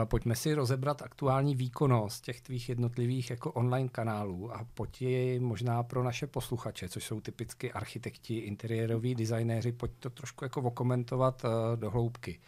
Pojďme 0.05 0.37
si 0.37 0.55
rozebrat 0.55 1.03
aktuální 1.03 1.55
výkonnost 1.57 2.25
těch 2.25 2.41
tvých 2.41 2.69
jednotlivých 2.69 3.31
jako 3.31 3.53
online 3.53 3.89
kanálů 3.89 4.53
a 4.53 4.67
pojď 4.75 5.03
je 5.03 5.41
možná 5.41 5.83
pro 5.83 6.03
naše 6.03 6.27
posluchače, 6.27 6.89
což 6.89 7.05
jsou 7.05 7.21
typicky 7.21 7.73
architekti, 7.73 8.39
interiéroví 8.39 9.15
designéři, 9.15 9.73
pojď 9.73 9.93
to 9.99 10.11
trošku 10.11 10.45
jako 10.45 10.63
okomentovat 10.63 11.45
uh, 11.45 11.51
do 11.77 11.91
hloubky. 11.91 12.41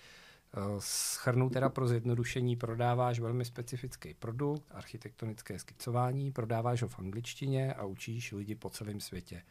Schrnu 0.78 1.50
teda 1.50 1.68
pro 1.68 1.88
zjednodušení, 1.88 2.56
prodáváš 2.56 3.20
velmi 3.20 3.44
specifický 3.44 4.14
produkt, 4.14 4.68
architektonické 4.70 5.58
skicování, 5.58 6.32
prodáváš 6.32 6.82
ho 6.82 6.88
v 6.88 6.98
angličtině 6.98 7.74
a 7.74 7.84
učíš 7.84 8.32
lidi 8.32 8.54
po 8.54 8.70
celém 8.70 9.00
světě. 9.00 9.42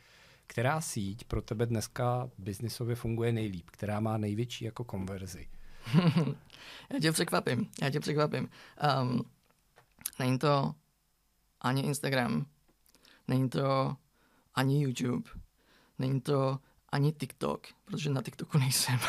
Která 0.47 0.81
síť 0.81 1.23
pro 1.23 1.41
tebe 1.41 1.65
dneska 1.65 2.29
biznisově 2.37 2.95
funguje 2.95 3.31
nejlíp? 3.31 3.69
Která 3.69 3.99
má 3.99 4.17
největší 4.17 4.65
jako 4.65 4.83
konverzi? 4.83 5.47
já 6.93 6.99
tě 7.01 7.11
překvapím, 7.11 7.69
já 7.81 7.89
tě 7.89 7.99
překvapím. 7.99 8.49
Um, 9.01 9.21
není 10.19 10.39
to 10.39 10.75
ani 11.61 11.81
Instagram, 11.81 12.45
není 13.27 13.49
to 13.49 13.95
ani 14.55 14.83
YouTube, 14.83 15.29
není 15.99 16.21
to 16.21 16.59
ani 16.93 17.11
TikTok, 17.11 17.67
protože 17.85 18.09
na 18.09 18.21
TikToku 18.21 18.57
nejsem. 18.57 18.99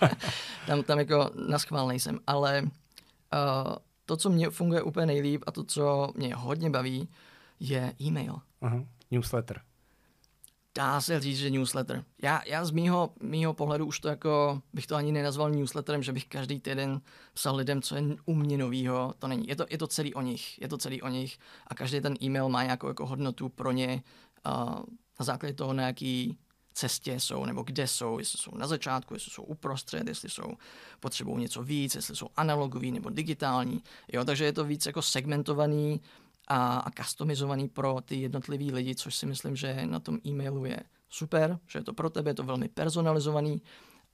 tam, 0.66 0.82
tam 0.82 0.98
jako 0.98 1.30
na 1.48 1.58
schvál 1.58 1.88
nejsem, 1.88 2.18
ale 2.26 2.62
uh, 2.62 2.68
to, 4.06 4.16
co 4.16 4.30
mě 4.30 4.50
funguje 4.50 4.82
úplně 4.82 5.06
nejlíp 5.06 5.44
a 5.46 5.52
to, 5.52 5.64
co 5.64 6.12
mě 6.16 6.34
hodně 6.34 6.70
baví, 6.70 7.08
je 7.60 7.94
e-mail. 8.00 8.40
Uh-huh. 8.62 8.86
Newsletter 9.10 9.60
dá 10.74 11.00
se 11.00 11.20
říct, 11.20 11.38
že 11.38 11.50
newsletter. 11.50 12.04
Já, 12.22 12.42
já 12.46 12.64
z 12.64 12.70
mýho, 12.70 13.10
mýho 13.22 13.54
pohledu 13.54 13.86
už 13.86 14.00
to 14.00 14.08
jako, 14.08 14.62
bych 14.72 14.86
to 14.86 14.96
ani 14.96 15.12
nenazval 15.12 15.50
newsletterem, 15.50 16.02
že 16.02 16.12
bych 16.12 16.26
každý 16.26 16.60
týden 16.60 17.00
psal 17.34 17.56
lidem, 17.56 17.82
co 17.82 17.96
je 17.96 18.02
u 18.24 18.34
mě 18.34 18.58
novýho. 18.58 19.14
To 19.18 19.28
není. 19.28 19.48
Je 19.48 19.56
to, 19.56 19.66
je 19.70 19.78
to 19.78 19.86
celý 19.86 20.14
o 20.14 20.20
nich. 20.20 20.62
Je 20.62 20.68
to 20.68 20.78
celý 20.78 21.02
o 21.02 21.08
nich 21.08 21.38
a 21.66 21.74
každý 21.74 22.00
ten 22.00 22.14
e-mail 22.22 22.48
má 22.48 22.62
nějakou 22.62 22.88
jako 22.88 23.06
hodnotu 23.06 23.48
pro 23.48 23.72
ně 23.72 24.02
uh, 24.46 24.52
na 25.20 25.24
základě 25.24 25.54
toho, 25.54 25.72
na 25.72 25.86
jaký 25.86 26.38
cestě 26.74 27.20
jsou, 27.20 27.44
nebo 27.44 27.62
kde 27.62 27.86
jsou, 27.86 28.18
jestli 28.18 28.38
jsou 28.38 28.50
na 28.54 28.66
začátku, 28.66 29.14
jestli 29.14 29.30
jsou 29.30 29.42
uprostřed, 29.42 30.08
jestli 30.08 30.30
jsou 30.30 30.52
potřebují 31.00 31.36
něco 31.36 31.62
víc, 31.62 31.94
jestli 31.94 32.16
jsou 32.16 32.28
analogový 32.36 32.92
nebo 32.92 33.10
digitální. 33.10 33.82
Jo, 34.12 34.24
takže 34.24 34.44
je 34.44 34.52
to 34.52 34.64
víc 34.64 34.86
jako 34.86 35.02
segmentovaný 35.02 36.00
a, 36.48 36.76
a 36.78 36.90
customizovaný 36.90 37.68
pro 37.68 38.00
ty 38.04 38.16
jednotlivý 38.16 38.72
lidi, 38.72 38.94
což 38.94 39.14
si 39.14 39.26
myslím, 39.26 39.56
že 39.56 39.86
na 39.86 40.00
tom 40.00 40.18
e-mailu 40.26 40.64
je 40.64 40.80
super, 41.08 41.58
že 41.66 41.78
je 41.78 41.82
to 41.84 41.92
pro 41.92 42.10
tebe, 42.10 42.30
je 42.30 42.34
to 42.34 42.42
velmi 42.42 42.68
personalizovaný 42.68 43.62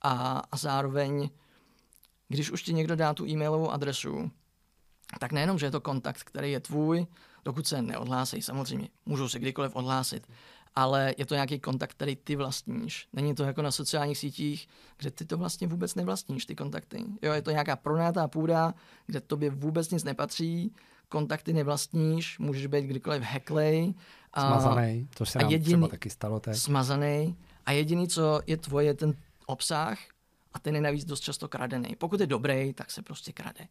a, 0.02 0.42
a 0.52 0.56
zároveň, 0.56 1.30
když 2.28 2.50
už 2.50 2.62
ti 2.62 2.72
někdo 2.72 2.96
dá 2.96 3.14
tu 3.14 3.26
e-mailovou 3.26 3.70
adresu, 3.70 4.30
tak 5.18 5.32
nejenom, 5.32 5.58
že 5.58 5.66
je 5.66 5.70
to 5.70 5.80
kontakt, 5.80 6.22
který 6.22 6.52
je 6.52 6.60
tvůj, 6.60 7.06
dokud 7.44 7.66
se 7.66 7.82
neodhlásí, 7.82 8.42
samozřejmě, 8.42 8.88
můžou 9.06 9.28
se 9.28 9.38
kdykoliv 9.38 9.76
odhlásit, 9.76 10.26
ale 10.74 11.14
je 11.18 11.26
to 11.26 11.34
nějaký 11.34 11.60
kontakt, 11.60 11.90
který 11.90 12.16
ty 12.16 12.36
vlastníš. 12.36 13.08
Není 13.12 13.34
to 13.34 13.44
jako 13.44 13.62
na 13.62 13.70
sociálních 13.70 14.18
sítích, 14.18 14.68
kde 14.98 15.10
ty 15.10 15.24
to 15.24 15.38
vlastně 15.38 15.66
vůbec 15.66 15.94
nevlastníš, 15.94 16.46
ty 16.46 16.54
kontakty. 16.54 17.04
Jo, 17.22 17.32
je 17.32 17.42
to 17.42 17.50
nějaká 17.50 17.76
pronátá 17.76 18.28
půda, 18.28 18.74
kde 19.06 19.20
tobě 19.20 19.50
vůbec 19.50 19.90
nic 19.90 20.04
nepatří, 20.04 20.74
kontakty 21.08 21.52
nevlastníš, 21.52 22.38
můžeš 22.38 22.66
být 22.66 22.84
kdykoliv 22.84 23.22
hacklej. 23.22 23.94
Smazaný, 24.38 25.08
to 25.16 25.26
se 25.26 25.38
nám 25.38 25.50
jediný, 25.50 25.72
třeba 25.72 25.88
taky 25.88 26.10
stalo 26.10 26.40
teď. 26.40 26.56
Smazaný. 26.56 27.36
A 27.66 27.72
jediný, 27.72 28.08
co 28.08 28.40
je 28.46 28.56
tvoje, 28.56 28.86
je 28.86 28.94
ten 28.94 29.14
obsah 29.46 29.98
a 30.52 30.58
ten 30.58 30.74
je 30.74 30.80
navíc 30.80 31.04
dost 31.04 31.20
často 31.20 31.48
kradený. 31.48 31.96
Pokud 31.98 32.20
je 32.20 32.26
dobrý, 32.26 32.72
tak 32.72 32.90
se 32.90 33.02
prostě 33.02 33.32
krade. 33.32 33.68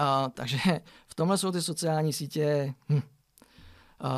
Uh, 0.00 0.28
takže 0.34 0.58
v 1.06 1.14
tomhle 1.14 1.38
jsou 1.38 1.52
ty 1.52 1.62
sociální 1.62 2.12
sítě, 2.12 2.74
hm, 2.88 3.00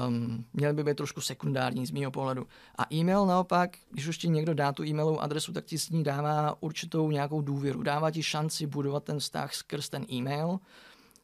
um, 0.09 0.45
měly 0.53 0.75
by 0.75 0.85
být 0.85 0.97
trošku 0.97 1.21
sekundární 1.21 1.87
z 1.87 1.91
mého 1.91 2.11
pohledu. 2.11 2.47
A 2.79 2.95
e-mail 2.95 3.27
naopak, 3.27 3.77
když 3.91 4.07
už 4.07 4.19
ti 4.19 4.29
někdo 4.29 4.55
dá 4.55 4.73
tu 4.73 4.85
e-mailovou 4.85 5.21
adresu, 5.21 5.53
tak 5.53 5.65
ti 5.65 5.79
s 5.79 5.91
ní 5.91 6.05
dává 6.05 6.63
určitou 6.63 7.11
nějakou 7.11 7.41
důvěru. 7.41 7.83
Dává 7.83 8.11
ti 8.11 8.23
šanci 8.23 8.67
budovat 8.67 9.05
ten 9.05 9.19
vztah 9.19 9.55
skrz 9.55 9.89
ten 9.89 10.07
e-mail 10.13 10.59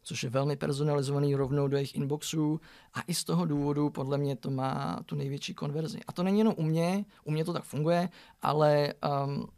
což 0.04 0.22
je 0.22 0.30
velmi 0.30 0.56
personalizovaný 0.56 1.34
rovnou 1.34 1.68
do 1.68 1.76
jejich 1.76 1.94
inboxů 1.94 2.60
a 2.94 3.00
i 3.06 3.14
z 3.14 3.24
toho 3.24 3.46
důvodu 3.46 3.90
podle 3.90 4.18
mě 4.18 4.36
to 4.36 4.50
má 4.50 5.00
tu 5.06 5.16
největší 5.16 5.54
konverzi. 5.54 6.00
A 6.06 6.12
to 6.12 6.22
není 6.22 6.38
jenom 6.38 6.54
u 6.56 6.62
mě, 6.62 7.04
u 7.24 7.30
mě 7.30 7.44
to 7.44 7.52
tak 7.52 7.64
funguje, 7.64 8.08
ale 8.42 8.94
um, 9.26 9.48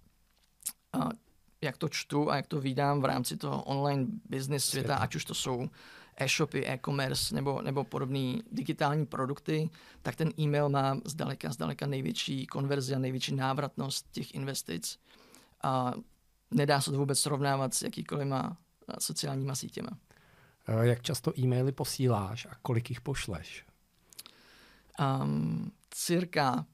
a 0.93 1.09
jak 1.61 1.77
to 1.77 1.89
čtu 1.89 2.31
a 2.31 2.37
jak 2.37 2.47
to 2.47 2.61
vídám 2.61 3.01
v 3.01 3.05
rámci 3.05 3.37
toho 3.37 3.63
online 3.63 4.07
business 4.29 4.65
světa, 4.65 4.87
světa. 4.87 5.03
ať 5.03 5.15
už 5.15 5.25
to 5.25 5.35
jsou 5.35 5.69
e-shopy, 6.17 6.67
e-commerce 6.67 7.35
nebo, 7.35 7.63
nebo 7.63 7.85
podobné 7.85 8.39
digitální 8.53 9.07
produkty, 9.07 9.71
tak 10.03 10.17
ten 10.17 10.31
e-mail 10.39 10.69
má 10.69 10.99
zdaleka, 11.05 11.53
zdaleka 11.53 11.87
největší 11.87 12.47
konverzi 12.47 12.95
a 12.95 12.99
největší 12.99 13.35
návratnost 13.35 14.07
těch 14.13 14.35
investic. 14.35 14.99
A 15.63 15.93
nedá 16.51 16.81
se 16.81 16.91
to 16.91 16.99
vůbec 16.99 17.19
srovnávat 17.19 17.75
s 17.75 17.83
jakýkoliv 17.83 18.29
sociálníma 18.99 19.55
sítěma. 19.55 19.91
Eh, 20.69 20.87
jak 20.87 21.03
často 21.03 21.39
e-maily 21.39 21.73
posíláš 21.73 22.47
a 22.47 22.51
kolik 22.63 22.91
jich 22.91 23.01
pošleš? 23.01 23.65
Um, 25.23 25.73
cirka 25.91 26.67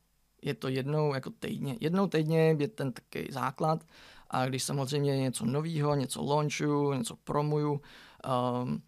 je 0.43 0.55
to 0.55 0.69
jednou 0.69 1.15
jako 1.15 1.31
týdně. 1.31 1.77
Jednou 1.81 2.07
týdně 2.07 2.57
je 2.59 2.69
ten 2.69 2.93
takový 2.93 3.27
základ 3.31 3.87
a 4.31 4.47
když 4.47 4.63
samozřejmě 4.63 5.17
něco 5.17 5.47
nového, 5.47 5.95
něco 5.95 6.23
launchu, 6.23 6.93
něco 6.93 7.17
promuju, 7.17 7.73
um, 7.73 8.83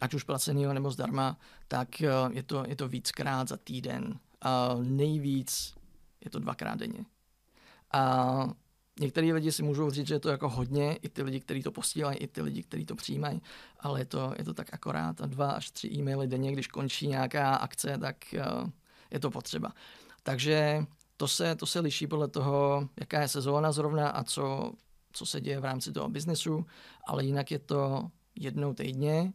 ať 0.00 0.14
už 0.14 0.22
placenýho 0.22 0.74
nebo 0.74 0.90
zdarma, 0.90 1.38
tak 1.68 1.88
uh, 2.00 2.32
je, 2.36 2.42
to, 2.42 2.64
je 2.66 2.76
to 2.76 2.88
víckrát 2.88 3.48
za 3.48 3.56
týden. 3.56 4.18
Uh, 4.44 4.84
nejvíc 4.84 5.74
je 6.24 6.30
to 6.30 6.38
dvakrát 6.38 6.78
denně. 6.78 7.04
A 7.92 8.50
Některý 9.00 9.32
lidi 9.32 9.52
si 9.52 9.62
můžou 9.62 9.90
říct, 9.90 10.06
že 10.06 10.14
je 10.14 10.20
to 10.20 10.28
jako 10.28 10.48
hodně, 10.48 10.96
i 10.96 11.08
ty 11.08 11.22
lidi, 11.22 11.40
kteří 11.40 11.62
to 11.62 11.72
posílají, 11.72 12.18
i 12.18 12.26
ty 12.26 12.42
lidi, 12.42 12.62
kteří 12.62 12.86
to 12.86 12.94
přijímají, 12.94 13.42
ale 13.80 14.00
je 14.00 14.04
to, 14.04 14.34
je 14.38 14.44
to 14.44 14.54
tak 14.54 14.74
akorát 14.74 15.20
a 15.20 15.26
dva 15.26 15.50
až 15.50 15.70
tři 15.70 15.88
e-maily 15.88 16.26
denně, 16.26 16.52
když 16.52 16.66
končí 16.66 17.06
nějaká 17.06 17.54
akce, 17.54 17.98
tak 17.98 18.16
uh, 18.34 18.68
je 19.10 19.20
to 19.20 19.30
potřeba. 19.30 19.72
Takže 20.22 20.84
to 21.16 21.28
se, 21.28 21.56
to 21.56 21.66
se 21.66 21.80
liší 21.80 22.06
podle 22.06 22.28
toho, 22.28 22.88
jaká 23.00 23.20
je 23.20 23.28
sezóna 23.28 23.72
zrovna 23.72 24.08
a 24.08 24.24
co, 24.24 24.72
co 25.12 25.26
se 25.26 25.40
děje 25.40 25.60
v 25.60 25.64
rámci 25.64 25.92
toho 25.92 26.08
biznesu, 26.08 26.66
ale 27.06 27.24
jinak 27.24 27.50
je 27.50 27.58
to 27.58 28.10
jednou 28.34 28.74
týdně 28.74 29.32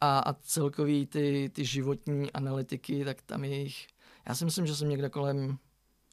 a, 0.00 0.18
a 0.18 0.32
celkový 0.32 1.06
ty, 1.06 1.50
ty 1.52 1.64
životní 1.64 2.32
analytiky, 2.32 3.04
tak 3.04 3.22
tam 3.22 3.44
je 3.44 3.56
jich, 3.62 3.86
já 4.28 4.34
si 4.34 4.44
myslím, 4.44 4.66
že 4.66 4.76
jsem 4.76 4.88
někde 4.88 5.08
kolem 5.08 5.58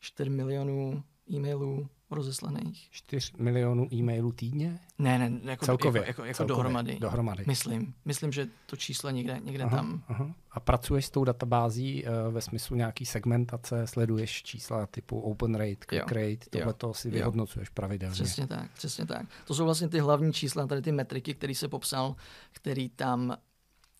4 0.02 0.30
milionů 0.30 1.04
e-mailů 1.32 1.90
rozeslaných. 2.12 2.88
4 2.92 3.32
milionů 3.38 3.88
e-mailů 3.94 4.32
týdně? 4.32 4.80
Ne, 5.00 5.30
ne, 5.30 5.40
jako, 5.44 5.66
celkově, 5.66 6.00
jako, 6.00 6.10
jako, 6.10 6.24
jako 6.26 6.38
celkově, 6.38 6.56
dohromady. 6.56 6.98
dohromady. 7.00 7.44
Myslím, 7.48 7.94
myslím, 8.06 8.32
že 8.32 8.48
to 8.66 8.76
číslo 8.76 9.10
někde, 9.10 9.40
někde 9.44 9.64
aha, 9.64 9.78
tam. 9.78 10.04
Aha. 10.08 10.36
A 10.52 10.60
pracuješ 10.60 11.06
s 11.06 11.10
tou 11.10 11.24
databází 11.24 12.04
uh, 12.04 12.34
ve 12.34 12.42
smyslu 12.42 12.76
nějaký 12.76 13.06
segmentace, 13.06 13.88
sleduješ 13.88 14.44
čísla 14.44 14.86
typu 14.86 15.20
open 15.20 15.56
rate, 15.56 15.86
click 15.90 16.12
rate, 16.12 16.50
tohle 16.50 16.74
to 16.74 16.94
si 16.94 17.10
vyhodnocuješ 17.10 17.68
jo. 17.68 17.72
pravidelně. 17.74 18.14
Přesně 18.14 18.48
tak, 18.48 18.72
přesně 18.72 19.06
tak. 19.06 19.26
To 19.46 19.56
jsou 19.56 19.66
vlastně 19.66 19.90
ty 19.90 20.00
hlavní 20.00 20.34
čísla, 20.34 20.68
tady 20.68 20.82
ty 20.82 20.92
metriky, 20.92 21.34
které 21.34 21.56
se 21.56 21.68
popsal, 21.68 22.16
který 22.52 22.90
tam 22.90 23.38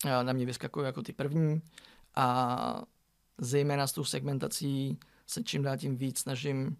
na 0.04 0.32
mě 0.32 0.46
vyskakují 0.46 0.86
jako 0.86 1.02
ty 1.02 1.12
první 1.12 1.62
a 2.14 2.82
zejména 3.38 3.86
s 3.86 3.92
tou 3.92 4.04
segmentací 4.04 4.98
se 5.26 5.42
čím 5.42 5.62
dál 5.62 5.76
tím 5.76 5.96
víc 5.96 6.18
snažím 6.18 6.76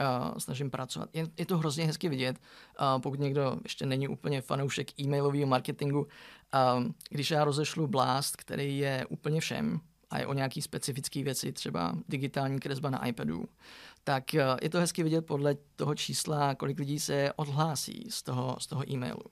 uh, 0.00 0.38
snažím 0.38 0.70
pracovat. 0.70 1.08
Je, 1.12 1.28
je 1.38 1.46
to 1.46 1.58
hrozně 1.58 1.84
hezky 1.84 2.08
vidět, 2.08 2.38
uh, 2.80 3.02
pokud 3.02 3.20
někdo 3.20 3.58
ještě 3.62 3.86
není 3.86 4.08
úplně 4.08 4.42
fanoušek 4.42 5.00
e-mailového 5.00 5.46
marketingu. 5.46 6.00
Uh, 6.00 6.84
když 7.10 7.30
já 7.30 7.44
rozešlu 7.44 7.86
Blast, 7.86 8.36
který 8.36 8.78
je 8.78 9.06
úplně 9.08 9.40
všem, 9.40 9.80
a 10.10 10.18
je 10.18 10.26
o 10.26 10.32
nějaký 10.32 10.62
specifické 10.62 11.22
věci, 11.22 11.52
třeba 11.52 11.94
digitální 12.08 12.60
kresba 12.60 12.90
na 12.90 13.06
iPadu, 13.06 13.44
tak 14.04 14.24
uh, 14.34 14.40
je 14.62 14.70
to 14.70 14.78
hezky 14.78 15.02
vidět 15.02 15.26
podle 15.26 15.56
toho 15.76 15.94
čísla, 15.94 16.54
kolik 16.54 16.78
lidí 16.78 17.00
se 17.00 17.32
odhlásí 17.36 18.06
z 18.10 18.22
toho, 18.22 18.56
z 18.60 18.66
toho 18.66 18.92
e-mailu. 18.92 19.24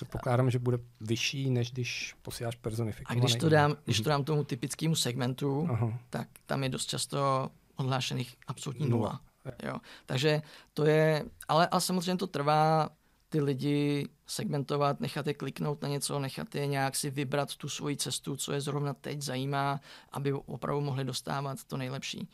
Předpokládám, 0.00 0.50
že 0.50 0.58
bude 0.58 0.78
vyšší, 1.00 1.50
než 1.50 1.72
když 1.72 2.14
posíláš 2.22 2.56
personifikovaný. 2.56 3.20
A 3.20 3.24
když 3.24 3.34
to 3.34 3.48
dám, 3.48 3.76
když 3.84 4.00
to 4.00 4.08
dám 4.08 4.24
tomu 4.24 4.44
typickému 4.44 4.94
segmentu, 4.94 5.68
Aha. 5.70 5.98
tak 6.10 6.28
tam 6.46 6.62
je 6.62 6.68
dost 6.68 6.86
často 6.86 7.50
odhlášených 7.76 8.36
absolutní 8.46 8.88
nula. 8.88 9.20
nula. 9.44 9.56
Jo. 9.62 9.78
Takže 10.06 10.42
to 10.74 10.84
je, 10.84 11.24
ale, 11.48 11.66
ale 11.66 11.80
samozřejmě 11.80 12.16
to 12.16 12.26
trvá 12.26 12.88
ty 13.28 13.40
lidi 13.40 14.08
segmentovat, 14.26 15.00
nechat 15.00 15.26
je 15.26 15.34
kliknout 15.34 15.82
na 15.82 15.88
něco, 15.88 16.18
nechat 16.18 16.54
je 16.54 16.66
nějak 16.66 16.96
si 16.96 17.10
vybrat 17.10 17.56
tu 17.56 17.68
svoji 17.68 17.96
cestu, 17.96 18.36
co 18.36 18.52
je 18.52 18.60
zrovna 18.60 18.94
teď 18.94 19.22
zajímá, 19.22 19.80
aby 20.12 20.32
opravdu 20.32 20.80
mohli 20.80 21.04
dostávat 21.04 21.64
to 21.64 21.76
nejlepší. 21.76 22.28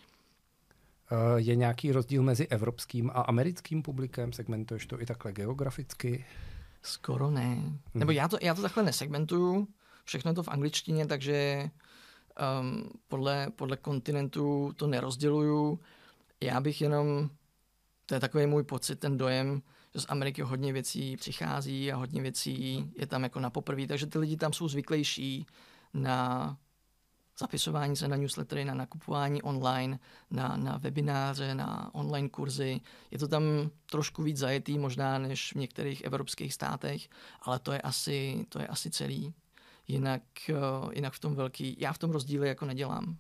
Eh, 1.11 1.41
je 1.41 1.57
nějaký 1.57 1.93
rozdíl 1.93 2.23
mezi 2.23 2.47
evropským 2.47 3.11
a 3.11 3.21
americkým 3.21 3.83
publikem? 3.83 4.33
Segmentuješ 4.33 4.87
to 4.87 5.03
i 5.03 5.07
takhle 5.07 5.33
geograficky? 5.33 6.25
Skoro 6.87 7.31
ne. 7.31 7.55
Hmm. 7.55 7.81
Nebo 7.95 8.11
já 8.11 8.29
to, 8.29 8.39
já 8.43 8.55
to 8.55 8.63
takhle 8.63 8.83
nesegmentuju. 8.83 9.69
Všechno 10.05 10.31
je 10.31 10.35
to 10.35 10.43
v 10.43 10.49
angličtině, 10.49 11.07
takže 11.07 11.71
um, 12.61 12.91
podle, 13.09 13.51
podle 13.57 13.77
kontinentu 13.77 14.73
to 14.77 14.87
nerozděluju. 14.87 15.81
Já 16.41 16.61
bych 16.61 16.81
jenom, 16.81 17.31
to 18.07 18.15
je 18.15 18.21
takový 18.21 18.47
můj 18.47 18.63
pocit, 18.63 18.97
ten 18.97 19.17
dojem, 19.17 19.63
že 19.95 20.01
z 20.01 20.07
Ameriky 20.09 20.43
hodně 20.43 20.73
věcí 20.73 21.17
přichází 21.17 21.93
a 21.93 21.97
hodně 21.97 22.23
věcí 22.23 22.91
je 22.99 23.07
tam 23.07 23.23
jako 23.23 23.41
na 23.41 23.51
poprvé, 23.51 23.87
takže 23.87 24.07
ty 24.07 24.19
lidi 24.19 24.37
tam 24.37 24.53
jsou 24.53 24.69
zvyklejší 24.69 25.47
na 25.95 26.57
zapisování 27.39 27.97
se 27.97 28.09
na 28.09 28.17
newslettery, 28.17 28.65
na 28.65 28.75
nakupování 28.75 29.43
online, 29.43 29.99
na, 30.31 30.57
na 30.57 30.77
webináře, 30.77 31.55
na 31.55 31.95
online 31.95 32.29
kurzy. 32.29 32.81
Je 33.11 33.19
to 33.19 33.29
tam 33.29 33.43
trošku 33.91 34.23
víc 34.23 34.37
zajetý 34.37 34.79
možná 34.79 35.19
než 35.19 35.53
v 35.53 35.57
některých 35.57 36.05
evropských 36.05 36.55
státech, 36.55 37.09
ale 37.43 37.59
to 37.59 37.73
je 37.73 37.81
asi, 37.81 38.47
to 38.49 38.61
je 38.61 38.67
asi 38.67 38.91
celý. 38.91 39.35
Jinak, 39.89 40.23
eh, 40.51 40.55
jinak 40.93 41.13
v 41.13 41.21
tom 41.21 41.35
velký, 41.35 41.77
já 41.81 41.93
v 41.93 41.99
tom 41.99 42.11
rozdíle 42.11 42.49
jako 42.49 42.65
nedělám. 42.65 43.17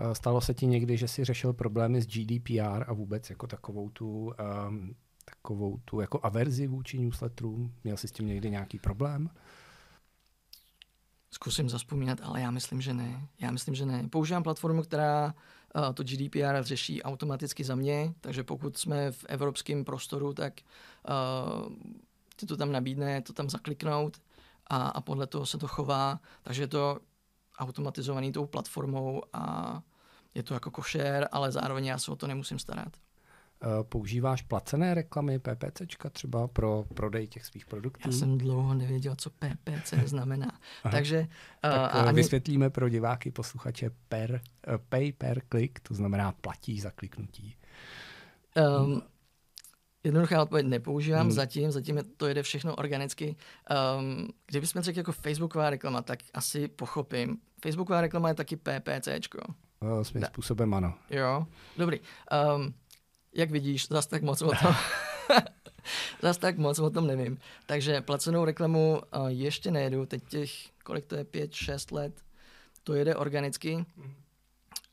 Eh, 0.00 0.14
stalo 0.14 0.40
se 0.40 0.54
ti 0.54 0.66
někdy, 0.66 0.96
že 0.96 1.08
jsi 1.08 1.24
řešil 1.24 1.52
problémy 1.52 2.02
s 2.02 2.06
GDPR 2.06 2.84
a 2.86 2.92
vůbec 2.92 3.30
jako 3.30 3.46
takovou 3.46 3.90
tu, 3.90 4.32
um, 4.68 4.94
takovou 5.24 5.78
tu 5.84 6.00
jako 6.00 6.20
averzi 6.22 6.66
vůči 6.66 6.98
newsletterům? 6.98 7.74
Měl 7.84 7.96
jsi 7.96 8.08
s 8.08 8.12
tím 8.12 8.26
někdy 8.26 8.50
nějaký 8.50 8.78
problém? 8.78 9.30
Zkusím 11.30 11.70
zaspomínat, 11.70 12.18
ale 12.22 12.40
já 12.40 12.50
myslím, 12.50 12.80
že 12.80 12.94
ne. 12.94 13.28
Já 13.40 13.50
myslím, 13.50 13.74
že 13.74 13.86
ne. 13.86 14.08
Používám 14.08 14.42
platformu, 14.42 14.82
která 14.82 15.34
uh, 15.74 15.94
to 15.94 16.02
GDPR 16.02 16.62
řeší 16.62 17.02
automaticky 17.02 17.64
za 17.64 17.74
mě, 17.74 18.14
takže 18.20 18.44
pokud 18.44 18.78
jsme 18.78 19.12
v 19.12 19.24
evropském 19.28 19.84
prostoru, 19.84 20.34
tak 20.34 20.60
uh, 21.08 21.72
ty 22.36 22.46
to 22.46 22.56
tam 22.56 22.72
nabídne, 22.72 23.22
to 23.22 23.32
tam 23.32 23.50
zakliknout 23.50 24.22
a, 24.66 24.88
a 24.88 25.00
podle 25.00 25.26
toho 25.26 25.46
se 25.46 25.58
to 25.58 25.68
chová, 25.68 26.20
takže 26.42 26.62
je 26.62 26.68
to 26.68 26.98
automatizovaný 27.58 28.32
tou 28.32 28.46
platformou 28.46 29.22
a 29.32 29.82
je 30.34 30.42
to 30.42 30.54
jako 30.54 30.70
košer, 30.70 31.28
ale 31.32 31.52
zároveň 31.52 31.84
já 31.84 31.98
se 31.98 32.10
o 32.10 32.16
to 32.16 32.26
nemusím 32.26 32.58
starat. 32.58 32.96
Eh, 33.62 33.84
používáš 33.84 34.42
placené 34.42 34.94
reklamy, 34.94 35.38
PPCčka 35.38 36.10
třeba 36.10 36.48
pro 36.48 36.84
prodej 36.94 37.28
těch 37.28 37.46
svých 37.46 37.66
produktů? 37.66 38.08
Já 38.08 38.12
jsem 38.12 38.38
dlouho 38.38 38.74
nevěděl, 38.74 39.14
co 39.16 39.30
PPC 39.30 39.92
znamená. 40.04 40.58
Takže 40.90 41.28
tak 41.60 41.94
uh, 41.94 42.08
ani... 42.08 42.16
vysvětlíme 42.16 42.70
pro 42.70 42.88
diváky, 42.88 43.30
posluchače 43.30 43.90
per, 44.08 44.40
uh, 44.68 44.74
pay 44.88 45.12
per 45.12 45.42
click, 45.52 45.80
to 45.80 45.94
znamená 45.94 46.32
platí 46.32 46.80
za 46.80 46.90
kliknutí. 46.90 47.56
Um, 48.80 49.02
Jednoduchá 50.04 50.42
odpověď 50.42 50.66
nepoužívám 50.66 51.22
hmm. 51.22 51.30
zatím, 51.30 51.70
zatím 51.70 51.96
je, 51.96 52.02
to 52.02 52.26
jede 52.26 52.42
všechno 52.42 52.76
organicky. 52.76 53.36
Um, 53.98 54.28
kdybychom 54.46 54.82
řekli 54.82 55.00
jako 55.00 55.12
Facebooková 55.12 55.70
reklama, 55.70 56.02
tak 56.02 56.18
asi 56.34 56.68
pochopím. 56.68 57.38
Facebooková 57.62 58.00
reklama 58.00 58.28
je 58.28 58.34
taky 58.34 58.56
PPCčko. 58.56 59.38
Svým 60.02 60.20
da. 60.20 60.28
způsobem 60.28 60.74
ano. 60.74 60.94
Jo, 61.10 61.46
dobrý. 61.76 62.00
Um, 62.56 62.74
jak 63.34 63.50
vidíš, 63.50 63.88
zas 63.88 64.06
tak 64.06 64.22
moc 64.22 64.42
o 64.42 64.50
tom. 64.62 64.74
zas 66.22 66.38
tak 66.38 66.58
moc 66.58 66.78
o 66.78 66.90
tom 66.90 67.06
nevím. 67.06 67.38
Takže 67.66 68.00
placenou 68.00 68.44
reklamu 68.44 69.00
uh, 69.16 69.26
ještě 69.26 69.70
nejedu, 69.70 70.06
teď 70.06 70.22
těch, 70.28 70.50
kolik 70.84 71.06
to 71.06 71.16
je, 71.16 71.24
pět, 71.24 71.52
šest 71.52 71.92
let, 71.92 72.22
to 72.84 72.94
jede 72.94 73.16
organicky 73.16 73.84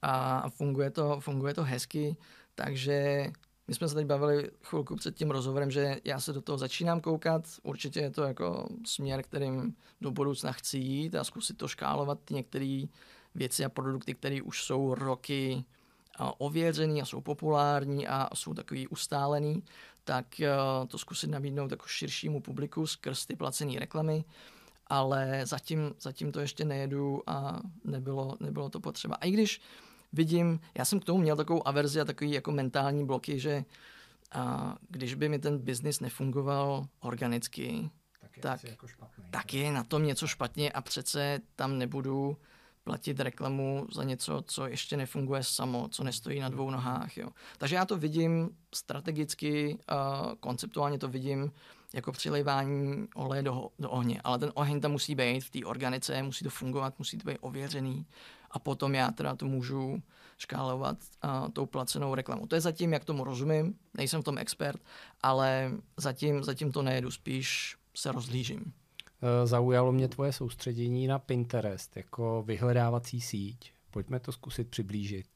a 0.01 0.49
funguje 0.49 0.89
to, 0.89 1.19
funguje 1.19 1.53
to 1.53 1.63
hezky, 1.63 2.17
takže 2.55 3.27
my 3.67 3.75
jsme 3.75 3.89
se 3.89 3.95
teď 3.95 4.05
bavili 4.05 4.51
chvilku 4.63 4.95
před 4.95 5.15
tím 5.15 5.31
rozhovorem, 5.31 5.71
že 5.71 5.97
já 6.03 6.19
se 6.19 6.33
do 6.33 6.41
toho 6.41 6.57
začínám 6.57 7.01
koukat. 7.01 7.43
Určitě 7.63 7.99
je 7.99 8.09
to 8.09 8.23
jako 8.23 8.69
směr, 8.85 9.23
kterým 9.23 9.75
do 10.01 10.11
budoucna 10.11 10.51
chci 10.51 10.77
jít 10.77 11.15
a 11.15 11.23
zkusit 11.23 11.57
to 11.57 11.67
škálovat 11.67 12.19
některé 12.29 12.83
věci 13.35 13.65
a 13.65 13.69
produkty, 13.69 14.13
které 14.13 14.41
už 14.41 14.63
jsou 14.63 14.95
roky 14.95 15.65
ověřený 16.37 17.01
a 17.01 17.05
jsou 17.05 17.21
populární 17.21 18.07
a 18.07 18.29
jsou 18.33 18.53
takový 18.53 18.87
ustálený, 18.87 19.63
tak 20.03 20.39
eh, 20.39 20.49
to 20.87 20.97
zkusit 20.97 21.29
nabídnout 21.29 21.71
jako 21.71 21.87
širšímu 21.87 22.41
publiku 22.41 22.87
skrz 22.87 23.25
ty 23.25 23.35
placené 23.35 23.79
reklamy, 23.79 24.23
ale 24.87 25.41
zatím, 25.43 25.95
zatím 26.01 26.31
to 26.31 26.39
ještě 26.39 26.65
nejedu 26.65 27.23
a 27.27 27.61
nebylo, 27.83 28.37
nebylo 28.39 28.69
to 28.69 28.79
potřeba. 28.79 29.15
A 29.15 29.25
i 29.25 29.31
když 29.31 29.61
vidím, 30.13 30.59
já 30.77 30.85
jsem 30.85 30.99
k 30.99 31.05
tomu 31.05 31.19
měl 31.19 31.35
takovou 31.35 31.67
averzi 31.67 32.01
a 32.01 32.05
takový 32.05 32.31
jako 32.31 32.51
mentální 32.51 33.05
bloky, 33.05 33.39
že 33.39 33.65
a 34.31 34.75
když 34.89 35.13
by 35.13 35.29
mi 35.29 35.39
ten 35.39 35.57
biznis 35.57 35.99
nefungoval 35.99 36.87
organicky, 36.99 37.89
tak 38.21 38.37
je, 38.37 38.43
tak, 38.43 38.63
jako 38.63 38.87
špatný, 38.87 39.23
tak 39.31 39.53
je 39.53 39.71
na 39.71 39.83
tom 39.83 40.05
něco 40.05 40.27
špatně 40.27 40.71
a 40.71 40.81
přece 40.81 41.39
tam 41.55 41.77
nebudu 41.77 42.37
platit 42.87 43.19
reklamu 43.19 43.87
za 43.91 44.03
něco, 44.03 44.43
co 44.47 44.67
ještě 44.67 44.97
nefunguje 44.97 45.43
samo, 45.43 45.87
co 45.91 46.03
nestojí 46.03 46.39
na 46.39 46.49
dvou 46.49 46.69
nohách. 46.69 47.17
Jo. 47.17 47.29
Takže 47.57 47.75
já 47.75 47.85
to 47.85 47.97
vidím 47.97 48.49
strategicky, 48.75 49.75
uh, 49.75 50.33
konceptuálně 50.39 50.99
to 50.99 51.07
vidím 51.07 51.51
jako 51.93 52.11
přilejvání 52.11 53.07
oleje 53.15 53.43
do, 53.43 53.69
do 53.79 53.89
ohně. 53.89 54.21
Ale 54.23 54.39
ten 54.39 54.51
oheň 54.53 54.81
tam 54.81 54.91
musí 54.91 55.15
být 55.15 55.41
v 55.41 55.49
té 55.49 55.65
organice, 55.65 56.23
musí 56.23 56.43
to 56.43 56.49
fungovat, 56.49 56.99
musí 56.99 57.17
to 57.17 57.29
být 57.29 57.37
ověřený 57.41 58.05
a 58.51 58.59
potom 58.59 58.95
já 58.95 59.11
teda 59.11 59.35
to 59.35 59.45
můžu 59.45 60.01
škálovat 60.37 60.97
uh, 61.23 61.49
tou 61.49 61.65
placenou 61.65 62.15
reklamu. 62.15 62.47
To 62.47 62.55
je 62.55 62.61
zatím, 62.61 62.93
jak 62.93 63.05
tomu 63.05 63.23
rozumím, 63.23 63.75
nejsem 63.97 64.21
v 64.21 64.23
tom 64.23 64.37
expert, 64.37 64.81
ale 65.21 65.71
zatím, 65.97 66.43
zatím 66.43 66.71
to 66.71 66.81
nejedu, 66.81 67.11
spíš 67.11 67.75
se 67.95 68.11
rozlížím. 68.11 68.73
Eh, 69.21 69.47
zaujalo 69.47 69.91
mě 69.91 70.07
tvoje 70.07 70.33
soustředění 70.33 71.07
na 71.07 71.19
Pinterest 71.19 71.97
jako 71.97 72.43
vyhledávací 72.47 73.21
síť. 73.21 73.73
Pojďme 73.91 74.19
to 74.19 74.31
zkusit 74.31 74.69
přiblížit. 74.69 75.27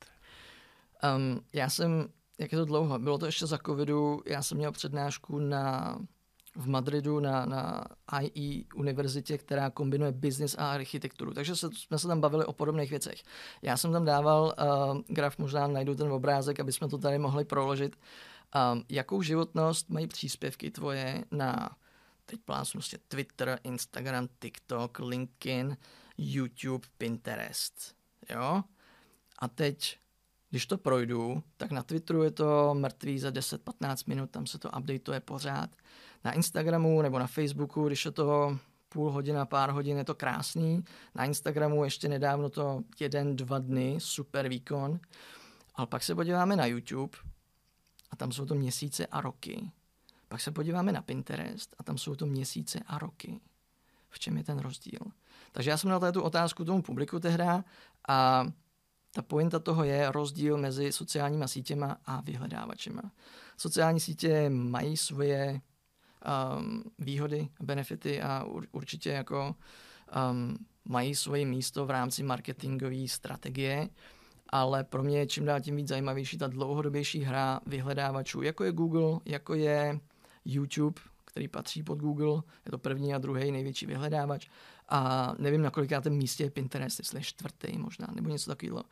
Um, 1.16 1.42
já 1.54 1.70
jsem, 1.70 2.10
jak 2.40 2.52
je 2.52 2.58
to 2.58 2.66
dlouho, 2.66 3.00
bylo 3.00 3.18
to 3.18 3.26
ještě 3.26 3.46
za 3.46 3.58
covidu, 3.58 4.22
já 4.26 4.44
jsem 4.44 4.58
měl 4.58 4.72
přednášku 4.72 5.40
na, 5.40 5.98
v 6.56 6.68
Madridu 6.68 7.20
na, 7.20 7.46
na 7.46 7.86
IE 8.22 8.64
univerzitě, 8.76 9.38
která 9.38 9.70
kombinuje 9.70 10.12
business 10.12 10.56
a 10.58 10.72
architekturu. 10.72 11.34
Takže 11.34 11.56
se, 11.56 11.70
jsme 11.74 12.00
se 12.00 12.08
tam 12.08 12.22
bavili 12.22 12.46
o 12.46 12.54
podobných 12.54 12.90
věcech. 12.90 13.24
Já 13.62 13.78
jsem 13.78 13.92
tam 13.92 14.06
dával 14.06 14.44
uh, 14.44 15.02
graf, 15.08 15.38
možná 15.38 15.68
najdu 15.68 15.96
ten 15.96 16.12
obrázek, 16.12 16.60
aby 16.60 16.72
jsme 16.72 16.88
to 16.88 16.98
tady 16.98 17.20
mohli 17.20 17.46
proložit. 17.46 17.96
Um, 18.74 18.84
jakou 18.90 19.22
životnost 19.22 19.90
mají 19.90 20.08
příspěvky 20.08 20.72
tvoje 20.72 21.26
na 21.32 21.70
teď 22.26 22.40
plásnu 22.46 22.78
prostě 22.78 22.98
Twitter, 23.08 23.60
Instagram, 23.64 24.28
TikTok, 24.40 25.00
LinkedIn, 25.00 25.78
YouTube, 26.18 26.88
Pinterest. 26.98 27.96
Jo? 28.30 28.64
A 29.40 29.48
teď, 29.48 29.98
když 30.50 30.66
to 30.66 30.78
projdu, 30.78 31.44
tak 31.58 31.72
na 31.72 31.84
Twitteru 31.84 32.24
je 32.24 32.32
to 32.32 32.74
mrtvý 32.74 33.20
za 33.20 33.30
10-15 33.30 34.04
minut, 34.08 34.32
tam 34.32 34.48
se 34.48 34.60
to 34.60 34.70
updateuje 34.78 35.20
pořád. 35.20 35.70
Na 36.24 36.32
Instagramu 36.32 37.02
nebo 37.02 37.20
na 37.20 37.28
Facebooku, 37.28 37.88
když 37.88 38.06
je 38.06 38.12
to 38.12 38.58
půl 38.90 39.12
hodina, 39.12 39.46
pár 39.46 39.70
hodin, 39.70 39.98
je 39.98 40.04
to 40.04 40.16
krásný. 40.16 40.84
Na 41.16 41.26
Instagramu 41.26 41.84
ještě 41.84 42.10
nedávno 42.10 42.50
to 42.50 42.84
jeden, 43.00 43.36
dva 43.36 43.60
dny, 43.60 43.96
super 44.00 44.48
výkon. 44.48 45.00
Ale 45.76 45.88
pak 45.88 46.04
se 46.04 46.16
podíváme 46.16 46.56
na 46.56 46.66
YouTube 46.66 47.18
a 48.12 48.16
tam 48.16 48.32
jsou 48.32 48.46
to 48.46 48.56
měsíce 48.56 49.06
a 49.06 49.22
roky. 49.22 49.72
Pak 50.32 50.42
se 50.42 50.52
podíváme 50.52 50.92
na 50.92 51.02
Pinterest 51.02 51.76
a 51.78 51.84
tam 51.84 51.98
jsou 51.98 52.16
to 52.16 52.26
měsíce 52.26 52.80
a 52.88 52.98
roky. 52.98 53.40
V 54.10 54.20
čem 54.20 54.38
je 54.38 54.44
ten 54.44 54.60
rozdíl? 54.60 55.00
Takže 55.52 55.70
já 55.70 55.78
jsem 55.78 55.90
dal 55.90 56.12
tu 56.12 56.22
otázku 56.22 56.66
tomu 56.66 56.82
publiku 56.82 57.20
tehda 57.20 57.64
a 58.08 58.48
ta 59.14 59.22
pointa 59.22 59.60
toho 59.60 59.84
je 59.84 60.12
rozdíl 60.12 60.58
mezi 60.58 60.92
sociálníma 60.92 61.48
sítěma 61.48 61.98
a 62.06 62.22
vyhledávačema. 62.22 63.02
Sociální 63.58 64.00
sítě 64.00 64.50
mají 64.50 64.98
svoje 64.98 65.62
um, 66.58 66.84
výhody, 67.00 67.50
benefity 67.60 68.22
a 68.22 68.44
ur, 68.44 68.68
určitě 68.72 69.10
jako 69.10 69.56
um, 70.32 70.58
mají 70.86 71.16
svoje 71.16 71.46
místo 71.46 71.86
v 71.86 71.90
rámci 71.90 72.24
marketingové 72.24 73.08
strategie, 73.08 73.90
ale 74.50 74.84
pro 74.84 75.04
mě 75.04 75.20
je 75.20 75.28
čím 75.28 75.46
dál 75.46 75.62
tím 75.62 75.76
víc 75.76 75.88
zajímavější 75.88 76.38
ta 76.38 76.48
dlouhodobější 76.48 77.20
hra 77.20 77.60
vyhledávačů, 77.66 78.42
jako 78.42 78.64
je 78.64 78.72
Google, 78.72 79.20
jako 79.26 79.54
je 79.54 80.00
YouTube, 80.46 81.02
který 81.26 81.48
patří 81.48 81.84
pod 81.84 82.00
Google, 82.00 82.42
je 82.66 82.72
to 82.72 82.78
první 82.78 83.14
a 83.14 83.18
druhý 83.18 83.52
největší 83.52 83.86
vyhledávač 83.86 84.48
a 84.90 85.34
nevím, 85.38 85.62
na 85.62 85.72
kolikátém 85.72 86.14
místě 86.14 86.44
je 86.44 86.50
Pinterest, 86.50 87.00
jestli 87.00 87.20
je 87.20 87.24
čtvrtý 87.24 87.78
možná, 87.78 88.08
nebo 88.16 88.30
něco 88.30 88.52
takového. 88.52 88.84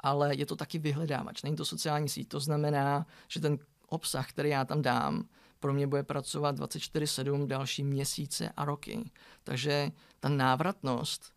Ale 0.00 0.34
je 0.34 0.46
to 0.46 0.56
taky 0.56 0.78
vyhledávač, 0.78 1.42
není 1.42 1.56
to 1.56 1.64
sociální 1.64 2.08
síť. 2.08 2.28
To 2.28 2.40
znamená, 2.40 3.06
že 3.28 3.40
ten 3.40 3.58
obsah, 3.86 4.28
který 4.28 4.48
já 4.50 4.64
tam 4.64 4.82
dám, 4.82 5.28
pro 5.60 5.72
mě 5.72 5.86
bude 5.86 6.02
pracovat 6.02 6.58
24-7 6.58 7.46
další 7.46 7.84
měsíce 7.84 8.48
a 8.56 8.64
roky. 8.64 9.10
Takže 9.44 9.92
ta 10.20 10.28
návratnost 10.28 11.32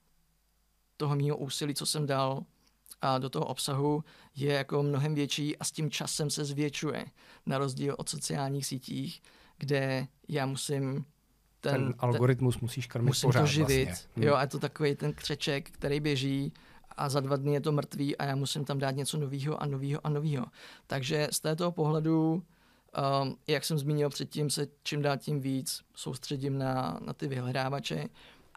toho 0.97 1.15
mého 1.15 1.37
úsilí, 1.37 1.75
co 1.75 1.85
jsem 1.85 2.05
dal 2.05 2.43
a 3.01 3.17
do 3.17 3.29
toho 3.29 3.45
obsahu, 3.45 4.03
je 4.35 4.53
jako 4.53 4.83
mnohem 4.83 5.15
větší 5.15 5.57
a 5.57 5.63
s 5.63 5.71
tím 5.71 5.91
časem 5.91 6.29
se 6.29 6.45
zvětšuje. 6.45 7.05
Na 7.45 7.57
rozdíl 7.57 7.95
od 7.97 8.09
sociálních 8.09 8.65
sítích, 8.65 9.21
kde 9.57 10.07
já 10.27 10.45
musím 10.45 11.05
ten, 11.61 11.73
ten 11.73 11.93
algoritmus 11.99 12.59
musíš 12.59 12.87
krmit 12.87 13.07
musím 13.07 13.27
pořád 13.27 13.39
to 13.39 13.45
živit. 13.47 13.85
Vlastně. 13.85 14.25
Jo, 14.25 14.35
a 14.35 14.41
je 14.41 14.47
to 14.47 14.59
takový 14.59 14.95
ten 14.95 15.13
křeček, 15.13 15.71
který 15.71 15.99
běží 15.99 16.53
a 16.97 17.09
za 17.09 17.19
dva 17.19 17.35
dny 17.35 17.53
je 17.53 17.61
to 17.61 17.71
mrtvý 17.71 18.17
a 18.17 18.25
já 18.25 18.35
musím 18.35 18.65
tam 18.65 18.77
dát 18.79 18.91
něco 18.91 19.17
nového 19.17 19.63
a 19.63 19.65
nového 19.65 19.99
a 20.03 20.09
nového. 20.09 20.45
Takže 20.87 21.27
z 21.31 21.39
této 21.39 21.71
pohledu, 21.71 22.33
um, 22.33 23.37
jak 23.47 23.65
jsem 23.65 23.77
zmínil 23.77 24.09
předtím, 24.09 24.49
se 24.49 24.67
čím 24.83 25.01
dál 25.01 25.17
tím 25.17 25.41
víc 25.41 25.81
soustředím 25.95 26.57
na, 26.57 26.99
na 27.05 27.13
ty 27.13 27.27
vyhledávače 27.27 28.07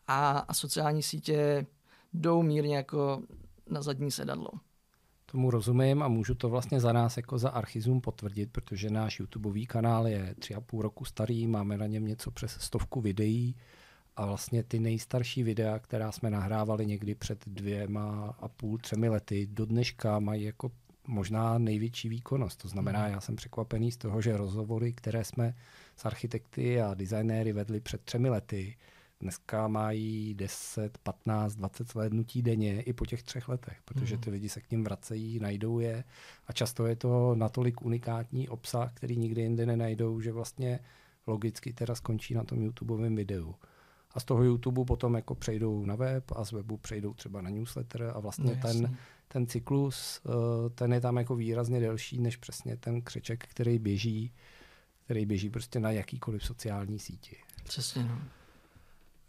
a, 0.06 0.38
a 0.38 0.54
sociální 0.54 1.02
sítě 1.02 1.66
jdou 2.12 2.42
mírně 2.42 2.76
jako 2.76 3.22
na 3.70 3.82
zadní 3.82 4.10
sedadlo. 4.10 4.50
Tomu 5.32 5.50
rozumím 5.50 6.02
a 6.02 6.08
můžu 6.08 6.34
to 6.34 6.48
vlastně 6.48 6.80
za 6.80 6.92
nás 6.92 7.16
jako 7.16 7.38
za 7.38 7.48
Archizum 7.48 8.00
potvrdit, 8.00 8.50
protože 8.52 8.90
náš 8.90 9.20
YouTubeový 9.20 9.66
kanál 9.66 10.08
je 10.08 10.34
tři 10.38 10.54
a 10.54 10.60
půl 10.60 10.82
roku 10.82 11.04
starý, 11.04 11.46
máme 11.46 11.78
na 11.78 11.86
něm 11.86 12.06
něco 12.06 12.30
přes 12.30 12.52
stovku 12.52 13.00
videí 13.00 13.56
a 14.16 14.26
vlastně 14.26 14.62
ty 14.62 14.78
nejstarší 14.78 15.42
videa, 15.42 15.78
která 15.78 16.12
jsme 16.12 16.30
nahrávali 16.30 16.86
někdy 16.86 17.14
před 17.14 17.44
dvěma 17.46 18.36
a 18.40 18.48
půl, 18.48 18.78
třemi 18.78 19.08
lety, 19.08 19.48
do 19.50 19.66
dneška 19.66 20.18
mají 20.18 20.42
jako 20.42 20.70
možná 21.06 21.58
největší 21.58 22.08
výkonnost. 22.08 22.62
To 22.62 22.68
znamená, 22.68 23.02
mhm. 23.02 23.12
já 23.12 23.20
jsem 23.20 23.36
překvapený 23.36 23.92
z 23.92 23.96
toho, 23.96 24.22
že 24.22 24.36
rozhovory, 24.36 24.92
které 24.92 25.24
jsme 25.24 25.54
s 25.96 26.04
architekty 26.04 26.80
a 26.80 26.94
designéry 26.94 27.52
vedli 27.52 27.80
před 27.80 28.00
třemi 28.00 28.30
lety, 28.30 28.76
dneska 29.20 29.68
mají 29.68 30.34
10, 30.34 30.98
15, 30.98 31.54
20 31.54 31.88
slednutí 31.88 32.42
denně 32.42 32.82
i 32.82 32.92
po 32.92 33.06
těch 33.06 33.22
třech 33.22 33.48
letech, 33.48 33.78
protože 33.84 34.14
mhm. 34.14 34.22
ty 34.22 34.30
lidi 34.30 34.48
se 34.48 34.60
k 34.60 34.70
ním 34.70 34.84
vracejí, 34.84 35.38
najdou 35.38 35.78
je 35.78 36.04
a 36.46 36.52
často 36.52 36.86
je 36.86 36.96
to 36.96 37.34
natolik 37.34 37.82
unikátní 37.82 38.48
obsah, 38.48 38.92
který 38.94 39.16
nikdy 39.16 39.42
jinde 39.42 39.66
nenajdou, 39.66 40.20
že 40.20 40.32
vlastně 40.32 40.80
logicky 41.26 41.72
teda 41.72 41.94
skončí 41.94 42.34
na 42.34 42.44
tom 42.44 42.62
YouTubeovém 42.62 43.16
videu. 43.16 43.54
A 44.10 44.20
z 44.20 44.24
toho 44.24 44.44
YouTube 44.44 44.84
potom 44.84 45.14
jako 45.14 45.34
přejdou 45.34 45.84
na 45.84 45.94
web 45.94 46.24
a 46.36 46.44
z 46.44 46.52
webu 46.52 46.76
přejdou 46.76 47.14
třeba 47.14 47.42
na 47.42 47.50
newsletter 47.50 48.12
a 48.14 48.20
vlastně 48.20 48.54
no, 48.54 48.62
ten, 48.62 48.96
ten 49.28 49.46
cyklus, 49.46 50.20
uh, 50.24 50.34
ten 50.74 50.92
je 50.92 51.00
tam 51.00 51.16
jako 51.16 51.36
výrazně 51.36 51.80
delší 51.80 52.18
než 52.18 52.36
přesně 52.36 52.76
ten 52.76 53.02
křeček, 53.02 53.46
který 53.46 53.78
běží, 53.78 54.32
který 55.04 55.26
běží 55.26 55.50
prostě 55.50 55.80
na 55.80 55.90
jakýkoliv 55.90 56.44
sociální 56.44 56.98
síti. 56.98 57.36
Přesně, 57.64 58.04
no. 58.04 58.18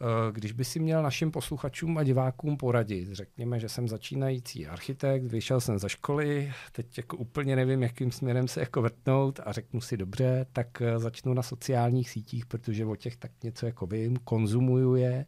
Eh, 0.02 0.32
když 0.32 0.52
by 0.52 0.66
si 0.66 0.80
měl 0.80 1.04
našim 1.04 1.32
posluchačům 1.32 1.98
a 1.98 2.04
divákům 2.04 2.58
poradit, 2.58 3.10
řekněme, 3.12 3.60
že 3.60 3.70
jsem 3.70 3.88
začínající 3.88 4.68
architekt, 4.68 5.24
vyšel 5.24 5.62
jsem 5.62 5.80
ze 5.80 5.90
školy, 5.90 6.54
teď 6.72 6.98
jako 6.98 7.18
úplně 7.18 7.56
nevím, 7.56 7.84
jakým 7.84 8.12
směrem 8.12 8.48
se 8.48 8.60
jako 8.60 8.82
vrtnout 8.82 9.40
a 9.46 9.52
řeknu 9.52 9.82
si 9.82 9.98
dobře, 9.98 10.46
tak 10.54 10.82
eh, 10.82 11.00
začnu 11.00 11.34
na 11.34 11.42
sociálních 11.42 12.10
sítích, 12.10 12.46
protože 12.46 12.86
o 12.86 12.96
těch 12.96 13.18
tak 13.18 13.32
něco 13.44 13.66
jako 13.66 13.88
vím, 13.88 14.18
konzumuju 14.18 14.96
je, 14.96 15.26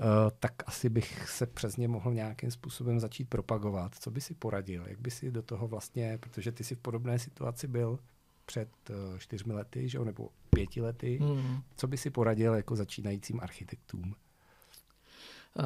eh, 0.00 0.04
tak 0.38 0.52
asi 0.66 0.88
bych 0.88 1.28
se 1.28 1.46
přes 1.46 1.76
ně 1.76 1.88
mohl 1.88 2.14
nějakým 2.14 2.50
způsobem 2.50 3.00
začít 3.00 3.28
propagovat. 3.28 3.94
Co 3.94 4.10
by 4.10 4.20
si 4.20 4.34
poradil? 4.34 4.84
Jak 4.86 5.00
by 5.00 5.10
si 5.10 5.30
do 5.30 5.42
toho 5.42 5.68
vlastně, 5.68 6.18
protože 6.18 6.52
ty 6.52 6.64
si 6.64 6.74
v 6.74 6.78
podobné 6.78 7.18
situaci 7.18 7.68
byl, 7.68 7.98
před 8.46 8.68
uh, 8.90 9.18
čtyřmi 9.18 9.52
lety, 9.52 9.88
že, 9.88 9.98
nebo 9.98 10.28
pěti 10.50 10.80
lety. 10.80 11.18
Mm. 11.22 11.62
Co 11.76 11.86
by 11.86 11.96
si 11.96 12.10
poradil 12.10 12.54
jako 12.54 12.76
začínajícím 12.76 13.40
architektům? 13.40 14.14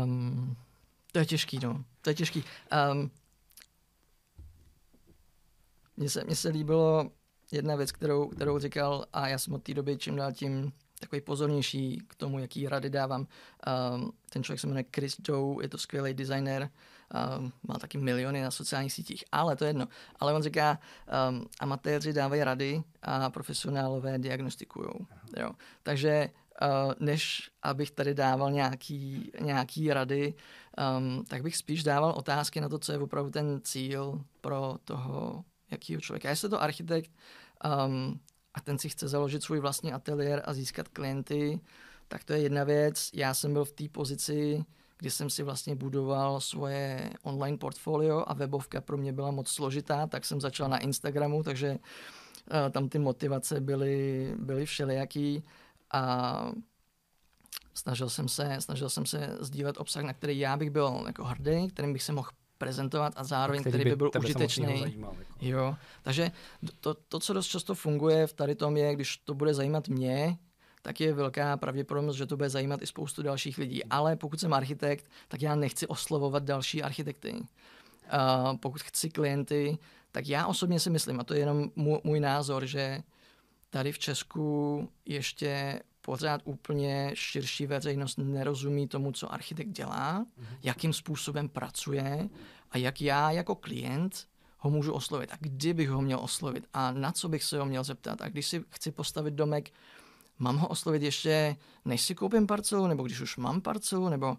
Um, 0.02 0.56
to 1.12 1.18
je 1.18 1.26
těžký, 1.26 1.58
no. 1.58 1.84
To 2.02 2.10
je 2.10 2.14
těžký. 2.14 2.44
Um, 2.92 3.10
mně 5.96 6.10
se, 6.10 6.24
mně 6.24 6.36
se 6.36 6.48
líbilo 6.48 7.10
jedna 7.52 7.76
věc, 7.76 7.92
kterou, 7.92 8.28
kterou 8.28 8.58
říkal 8.58 9.06
a 9.12 9.28
já 9.28 9.38
jsem 9.38 9.54
od 9.54 9.62
té 9.62 9.74
doby 9.74 9.96
čím 9.96 10.16
dál 10.16 10.32
tím 10.32 10.72
takový 11.00 11.20
pozornější 11.20 12.02
k 12.08 12.14
tomu, 12.14 12.38
jaký 12.38 12.68
rady 12.68 12.90
dávám. 12.90 13.26
Um, 13.94 14.12
ten 14.30 14.42
člověk 14.42 14.60
se 14.60 14.66
jmenuje 14.66 14.84
Chris 14.94 15.16
Joe, 15.28 15.64
je 15.64 15.68
to 15.68 15.78
skvělý 15.78 16.14
designer, 16.14 16.70
um, 17.38 17.52
má 17.68 17.78
taky 17.78 17.98
miliony 17.98 18.42
na 18.42 18.50
sociálních 18.50 18.92
sítích, 18.92 19.24
ale 19.32 19.56
to 19.56 19.64
je 19.64 19.68
jedno. 19.68 19.88
Ale 20.20 20.34
on 20.34 20.42
říká, 20.42 20.78
um, 21.30 21.46
amatéři 21.60 22.12
dávají 22.12 22.44
rady 22.44 22.82
a 23.02 23.30
profesionálové 23.30 24.18
diagnostikují. 24.18 24.90
Jo. 25.36 25.50
Takže 25.82 26.30
uh, 26.62 26.92
než 26.98 27.50
abych 27.62 27.90
tady 27.90 28.14
dával 28.14 28.50
nějaký, 28.50 29.32
nějaký 29.40 29.92
rady, 29.92 30.34
um, 30.98 31.24
tak 31.24 31.42
bych 31.42 31.56
spíš 31.56 31.82
dával 31.82 32.10
otázky 32.10 32.60
na 32.60 32.68
to, 32.68 32.78
co 32.78 32.92
je 32.92 32.98
opravdu 32.98 33.30
ten 33.30 33.60
cíl 33.64 34.24
pro 34.40 34.76
toho 34.84 35.44
jakýho 35.70 36.00
člověka. 36.00 36.30
Jestli 36.30 36.48
to 36.48 36.62
architekt, 36.62 37.10
um, 37.86 38.20
a 38.54 38.60
ten 38.60 38.78
si 38.78 38.88
chce 38.88 39.08
založit 39.08 39.42
svůj 39.42 39.60
vlastní 39.60 39.92
ateliér 39.92 40.42
a 40.44 40.54
získat 40.54 40.88
klienty, 40.88 41.60
tak 42.08 42.24
to 42.24 42.32
je 42.32 42.38
jedna 42.40 42.64
věc. 42.64 43.10
Já 43.14 43.34
jsem 43.34 43.52
byl 43.52 43.64
v 43.64 43.72
té 43.72 43.88
pozici, 43.88 44.64
kdy 45.00 45.10
jsem 45.10 45.30
si 45.30 45.42
vlastně 45.42 45.76
budoval 45.76 46.40
svoje 46.40 47.10
online 47.22 47.58
portfolio 47.58 48.24
a 48.26 48.34
webovka 48.34 48.80
pro 48.80 48.96
mě 48.96 49.12
byla 49.12 49.30
moc 49.30 49.48
složitá, 49.48 50.06
tak 50.06 50.24
jsem 50.24 50.40
začal 50.40 50.68
na 50.68 50.78
Instagramu, 50.78 51.42
takže 51.42 51.70
uh, 51.70 52.70
tam 52.70 52.88
ty 52.88 52.98
motivace 52.98 53.60
byly, 53.60 54.32
byly 54.38 54.66
všelijaký 54.66 55.44
a 55.92 56.52
snažil 57.74 58.08
jsem 58.08 58.28
se, 58.28 58.56
snažil 58.58 58.88
jsem 58.90 59.06
se 59.06 59.36
sdílet 59.40 59.78
obsah, 59.78 60.04
na 60.04 60.12
který 60.12 60.38
já 60.38 60.56
bych 60.56 60.70
byl 60.70 61.04
jako 61.06 61.24
hrdý, 61.24 61.68
kterým 61.68 61.92
bych 61.92 62.02
se 62.02 62.12
mohl 62.12 62.28
prezentovat 62.58 63.12
a 63.16 63.24
zároveň, 63.24 63.60
který, 63.60 63.78
který 63.78 63.90
by 63.90 63.96
byl 63.96 64.10
užitečný. 64.18 64.80
Zajímal, 64.80 65.14
jako. 65.18 65.34
Jo, 65.40 65.76
takže 66.02 66.30
to, 66.80 66.94
to, 66.94 67.18
co 67.18 67.32
dost 67.32 67.46
často 67.46 67.74
funguje 67.74 68.26
v 68.26 68.32
tady 68.32 68.54
tom 68.54 68.76
je, 68.76 68.94
když 68.94 69.16
to 69.16 69.34
bude 69.34 69.54
zajímat 69.54 69.88
mě, 69.88 70.38
tak 70.82 71.00
je 71.00 71.14
velká 71.14 71.56
pravděpodobnost, 71.56 72.16
že 72.16 72.26
to 72.26 72.36
bude 72.36 72.48
zajímat 72.48 72.82
i 72.82 72.86
spoustu 72.86 73.22
dalších 73.22 73.58
lidí. 73.58 73.84
Ale 73.84 74.16
pokud 74.16 74.40
jsem 74.40 74.52
architekt, 74.52 75.10
tak 75.28 75.42
já 75.42 75.54
nechci 75.54 75.86
oslovovat 75.86 76.42
další 76.42 76.82
architekty. 76.82 77.32
Uh, 77.32 78.56
pokud 78.56 78.82
chci 78.82 79.10
klienty, 79.10 79.78
tak 80.12 80.28
já 80.28 80.46
osobně 80.46 80.80
si 80.80 80.90
myslím, 80.90 81.20
a 81.20 81.24
to 81.24 81.34
je 81.34 81.40
jenom 81.40 81.70
můj, 81.76 82.00
můj 82.04 82.20
názor, 82.20 82.66
že 82.66 83.02
tady 83.70 83.92
v 83.92 83.98
Česku 83.98 84.88
ještě 85.04 85.80
pořád 86.00 86.40
úplně 86.44 87.10
širší 87.14 87.66
veřejnost 87.66 88.18
nerozumí 88.18 88.88
tomu, 88.88 89.12
co 89.12 89.32
architekt 89.32 89.68
dělá, 89.68 90.24
mm-hmm. 90.24 90.56
jakým 90.62 90.92
způsobem 90.92 91.48
pracuje 91.48 92.28
a 92.70 92.78
jak 92.78 93.00
já 93.00 93.30
jako 93.30 93.54
klient 93.54 94.26
ho 94.58 94.70
můžu 94.70 94.92
oslovit 94.92 95.32
a 95.32 95.36
kdy 95.40 95.74
bych 95.74 95.90
ho 95.90 96.02
měl 96.02 96.18
oslovit 96.22 96.66
a 96.72 96.92
na 96.92 97.12
co 97.12 97.28
bych 97.28 97.44
se 97.44 97.58
ho 97.58 97.66
měl 97.66 97.84
zeptat. 97.84 98.22
A 98.22 98.28
když 98.28 98.46
si 98.46 98.64
chci 98.70 98.92
postavit 98.92 99.34
domek, 99.34 99.70
mám 100.40 100.56
ho 100.56 100.68
oslovit 100.68 101.02
ještě, 101.02 101.56
než 101.84 102.02
si 102.02 102.14
koupím 102.14 102.46
parcelu, 102.46 102.86
nebo 102.86 103.02
když 103.02 103.20
už 103.20 103.36
mám 103.36 103.60
parcelu, 103.60 104.08
nebo 104.08 104.36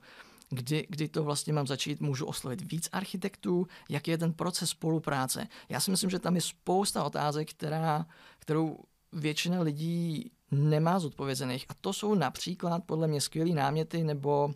kdy, 0.49 0.87
kdy 0.89 1.07
to 1.07 1.23
vlastně 1.23 1.53
mám 1.53 1.67
začít, 1.67 2.01
můžu 2.01 2.25
oslovit 2.25 2.71
víc 2.71 2.89
architektů, 2.91 3.67
jaký 3.89 4.11
je 4.11 4.17
ten 4.17 4.33
proces 4.33 4.69
spolupráce. 4.69 5.47
Já 5.69 5.79
si 5.79 5.91
myslím, 5.91 6.09
že 6.09 6.19
tam 6.19 6.35
je 6.35 6.41
spousta 6.41 7.03
otázek, 7.03 7.49
která, 7.49 8.05
kterou 8.39 8.77
většina 9.13 9.61
lidí 9.61 10.31
nemá 10.51 10.99
zodpovězených. 10.99 11.65
A 11.69 11.73
to 11.81 11.93
jsou 11.93 12.15
například 12.15 12.83
podle 12.85 13.07
mě 13.07 13.21
skvělý 13.21 13.53
náměty 13.53 14.03
nebo 14.03 14.53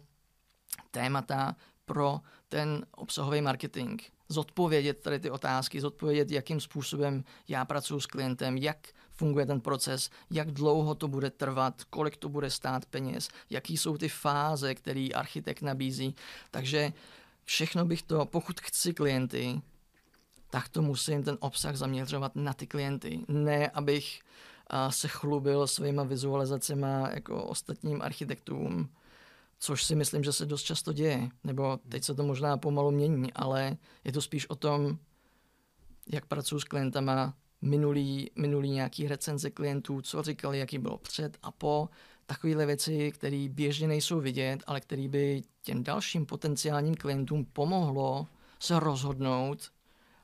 témata 0.91 1.55
pro 1.86 2.19
ten 2.49 2.86
obsahový 2.91 3.41
marketing. 3.41 4.01
Zodpovědět 4.29 5.01
tady 5.01 5.19
ty 5.19 5.29
otázky, 5.29 5.81
zodpovědět, 5.81 6.31
jakým 6.31 6.60
způsobem 6.60 7.23
já 7.47 7.65
pracuji 7.65 7.99
s 7.99 8.05
klientem, 8.05 8.58
jak 8.58 8.88
funguje 9.15 9.45
ten 9.45 9.62
proces, 9.62 10.10
jak 10.32 10.51
dlouho 10.51 10.95
to 10.95 11.08
bude 11.08 11.30
trvat, 11.30 11.84
kolik 11.84 12.17
to 12.17 12.30
bude 12.30 12.49
stát 12.49 12.86
peněz, 12.86 13.30
jaký 13.49 13.78
jsou 13.78 13.97
ty 13.97 14.10
fáze, 14.10 14.75
které 14.75 15.10
architekt 15.15 15.62
nabízí. 15.62 16.15
Takže 16.51 16.93
všechno 17.43 17.86
bych 17.86 18.01
to, 18.01 18.25
pokud 18.25 18.62
chci 18.62 18.93
klienty, 18.93 19.62
tak 20.49 20.69
to 20.69 20.82
musím 20.82 21.23
ten 21.23 21.38
obsah 21.39 21.75
zaměřovat 21.75 22.36
na 22.36 22.54
ty 22.54 22.67
klienty. 22.67 23.25
Ne, 23.28 23.69
abych 23.69 24.19
se 24.89 25.08
chlubil 25.08 25.67
svýma 25.67 26.04
vizualizacemi 26.04 26.88
jako 27.13 27.43
ostatním 27.43 28.01
architektům, 28.01 28.89
což 29.60 29.84
si 29.84 29.95
myslím, 29.95 30.23
že 30.23 30.34
se 30.34 30.45
dost 30.45 30.63
často 30.63 30.93
děje. 30.93 31.30
Nebo 31.43 31.80
teď 31.89 32.04
se 32.04 32.15
to 32.15 32.23
možná 32.23 32.58
pomalu 32.58 32.91
mění, 32.91 33.34
ale 33.34 33.78
je 34.04 34.12
to 34.12 34.21
spíš 34.21 34.49
o 34.49 34.56
tom, 34.56 34.97
jak 36.08 36.25
pracuji 36.25 36.60
s 36.60 36.63
klientama, 36.63 37.34
minulý, 37.62 38.32
minulý 38.36 38.70
nějaký 38.70 39.08
recenze 39.08 39.50
klientů, 39.50 40.02
co 40.02 40.24
říkali, 40.24 40.60
jaký 40.60 40.78
bylo 40.78 40.98
před 40.98 41.38
a 41.44 41.52
po, 41.52 41.89
takovéhle 42.26 42.65
věci, 42.65 43.12
které 43.12 43.48
běžně 43.50 43.88
nejsou 43.88 44.20
vidět, 44.20 44.63
ale 44.68 44.82
které 44.82 45.08
by 45.08 45.41
těm 45.62 45.84
dalším 45.84 46.26
potenciálním 46.26 46.96
klientům 46.96 47.46
pomohlo 47.46 48.28
se 48.60 48.80
rozhodnout 48.80 49.72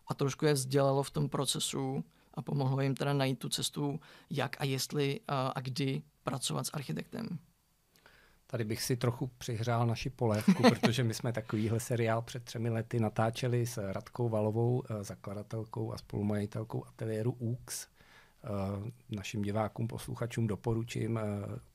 a 0.08 0.14
trošku 0.14 0.46
je 0.46 0.54
vzdělalo 0.54 1.04
v 1.04 1.12
tom 1.12 1.30
procesu, 1.30 2.04
a 2.34 2.42
pomohlo 2.42 2.82
jim 2.82 2.96
teda 2.96 3.14
najít 3.14 3.40
tu 3.40 3.50
cestu, 3.50 4.00
jak 4.30 4.62
a 4.62 4.66
jestli 4.66 5.20
a, 5.28 5.48
a 5.48 5.60
kdy 5.60 6.02
pracovat 6.24 6.68
s 6.68 6.70
architektem. 6.74 7.40
Tady 8.52 8.64
bych 8.64 8.82
si 8.82 8.96
trochu 8.96 9.28
přihřál 9.38 9.88
naši 9.88 10.10
polévku, 10.10 10.64
protože 10.70 11.04
my 11.04 11.14
jsme 11.14 11.34
takovýhle 11.34 11.80
seriál 11.80 12.22
před 12.22 12.44
třemi 12.44 12.70
lety 12.70 13.00
natáčeli 13.00 13.66
s 13.66 13.92
Radkou 13.92 14.30
Valovou, 14.30 14.84
eh, 14.84 15.04
zakladatelkou 15.04 15.94
a 15.94 15.98
spolumajitelkou 15.98 16.86
ateliéru 16.88 17.32
UX. 17.40 17.88
Eh, 18.44 18.48
našim 19.10 19.42
divákům, 19.42 19.88
posluchačům 19.88 20.48
doporučím 20.48 21.18
eh, 21.18 21.24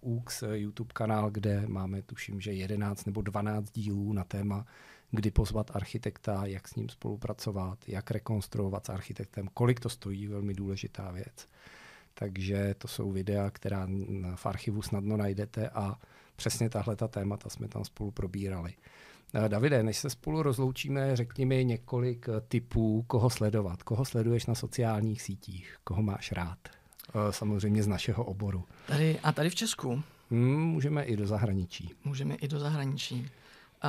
UX 0.01 0.43
YouTube 0.53 0.93
kanál, 0.93 1.31
kde 1.31 1.65
máme 1.67 2.03
tuším, 2.03 2.41
že 2.41 2.53
11 2.53 3.05
nebo 3.05 3.23
12 3.23 3.71
dílů 3.71 4.13
na 4.13 4.25
téma, 4.25 4.67
kdy 5.11 5.31
pozvat 5.31 5.77
architekta, 5.77 6.47
jak 6.47 6.69
s 6.69 6.75
ním 6.75 6.89
spolupracovat, 6.89 7.79
jak 7.89 8.11
rekonstruovat 8.11 8.87
s 8.87 8.89
architektem, 8.89 9.49
kolik 9.55 9.81
to 9.81 9.89
stojí, 9.89 10.27
velmi 10.27 10.55
důležitá 10.55 11.11
věc. 11.11 11.49
Takže 12.19 12.75
to 12.79 12.89
jsou 12.89 13.11
videa, 13.11 13.51
která 13.51 13.89
v 14.35 14.47
archivu 14.47 14.83
snadno 14.83 15.17
najdete 15.17 15.69
a 15.69 15.95
přesně 16.37 16.71
tahle 16.71 16.97
ta 16.97 17.09
témata 17.09 17.49
jsme 17.49 17.69
tam 17.69 17.85
spolu 17.85 18.11
probírali. 18.11 18.75
Eh, 19.35 19.49
Davide, 19.49 19.83
než 19.83 19.97
se 19.97 20.11
spolu 20.11 20.43
rozloučíme, 20.43 21.17
řekni 21.17 21.45
mi 21.45 21.65
několik 21.65 22.29
eh, 22.29 22.41
typů, 22.41 23.05
koho 23.07 23.31
sledovat. 23.31 23.83
Koho 23.83 24.05
sleduješ 24.05 24.47
na 24.47 24.55
sociálních 24.55 25.23
sítích? 25.23 25.77
Koho 25.85 26.03
máš 26.03 26.33
rád? 26.33 26.59
Eh, 26.69 27.33
samozřejmě 27.33 27.83
z 27.83 27.87
našeho 27.87 28.25
oboru. 28.25 28.65
Tady, 28.87 29.21
a 29.21 29.33
tady 29.33 29.51
v 29.51 29.55
Česku? 29.55 30.03
Hmm, 30.31 30.61
můžeme 30.61 31.05
i 31.05 31.17
do 31.17 31.27
zahraničí. 31.27 31.95
Můžeme 32.05 32.35
i 32.35 32.49
do 32.49 32.59
zahraničí. 32.59 33.31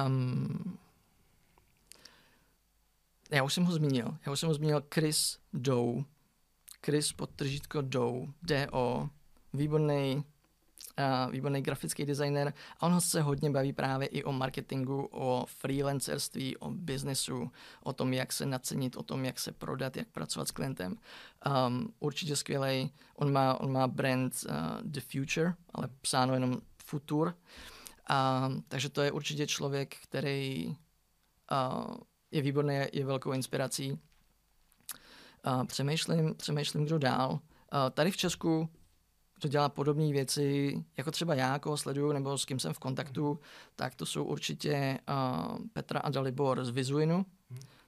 Um, 0.05 0.77
já 3.31 3.43
už 3.43 3.53
jsem 3.53 3.63
ho 3.63 3.71
zmínil. 3.71 4.17
Já 4.25 4.31
už 4.31 4.39
jsem 4.39 4.47
ho 4.47 4.55
zmínil 4.55 4.83
Chris 4.93 5.39
Doe. 5.53 6.03
Chris 6.85 7.13
podtržítko 7.13 7.81
Doe. 7.81 8.27
D-O. 8.43 9.09
Výborný 9.53 10.23
uh, 10.99 11.31
výborný 11.31 11.61
grafický 11.61 12.05
designer 12.05 12.53
a 12.79 12.85
on 12.85 13.01
se 13.01 13.21
hodně 13.21 13.49
baví 13.49 13.73
právě 13.73 14.07
i 14.07 14.23
o 14.23 14.31
marketingu, 14.31 15.07
o 15.11 15.45
freelancerství, 15.47 16.57
o 16.57 16.71
biznesu, 16.71 17.51
o 17.83 17.93
tom, 17.93 18.13
jak 18.13 18.33
se 18.33 18.45
nacenit, 18.45 18.97
o 18.97 19.03
tom, 19.03 19.25
jak 19.25 19.39
se 19.39 19.51
prodat, 19.51 19.97
jak 19.97 20.07
pracovat 20.07 20.47
s 20.47 20.51
klientem. 20.51 20.95
Um, 21.67 21.93
určitě 21.99 22.35
skvělý. 22.35 22.91
On 23.15 23.31
má, 23.31 23.59
on 23.59 23.71
má 23.71 23.87
brand 23.87 24.33
uh, 24.49 24.55
The 24.81 25.01
Future, 25.01 25.53
ale 25.73 25.89
psáno 26.01 26.33
jenom 26.33 26.57
Futur. 26.85 27.35
Uh, 28.09 28.55
takže 28.67 28.89
to 28.89 29.01
je 29.01 29.11
určitě 29.11 29.47
člověk, 29.47 29.95
který 30.03 30.67
uh, 30.67 31.95
je 32.31 32.41
výborný, 32.41 32.75
je 32.93 33.05
velkou 33.05 33.31
inspirací. 33.31 33.99
Uh, 35.47 35.63
přemýšlím, 35.65 36.35
přemýšlím, 36.35 36.85
kdo 36.85 36.97
dál. 36.97 37.31
Uh, 37.31 37.39
tady 37.93 38.11
v 38.11 38.17
Česku 38.17 38.69
kdo 39.39 39.49
dělá 39.49 39.69
podobné 39.69 40.11
věci, 40.11 40.77
jako 40.97 41.11
třeba 41.11 41.35
já, 41.35 41.59
koho 41.59 41.77
sleduju, 41.77 42.11
nebo 42.11 42.37
s 42.37 42.45
kým 42.45 42.59
jsem 42.59 42.73
v 42.73 42.79
kontaktu, 42.79 43.39
tak 43.75 43.95
to 43.95 44.05
jsou 44.05 44.23
určitě 44.23 44.99
uh, 45.09 45.57
Petra 45.73 45.99
a 45.99 46.09
Dalibor 46.09 46.65
z 46.65 46.69
Vizuinu. 46.69 47.25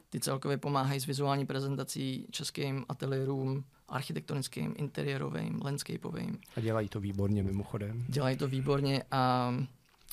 Ty 0.10 0.20
celkově 0.20 0.58
pomáhají 0.58 1.00
s 1.00 1.06
vizuální 1.06 1.46
prezentací 1.46 2.28
českým 2.32 2.86
ateliérům, 2.90 3.64
architektonickým, 3.88 4.74
interiérovým, 4.78 5.62
landscapeovým. 5.64 6.40
A 6.56 6.60
dělají 6.60 6.90
to 6.90 7.00
výborně 7.00 7.44
mimochodem. 7.44 8.06
Dělají 8.08 8.38
to 8.38 8.48
výborně 8.48 9.04
a 9.12 9.54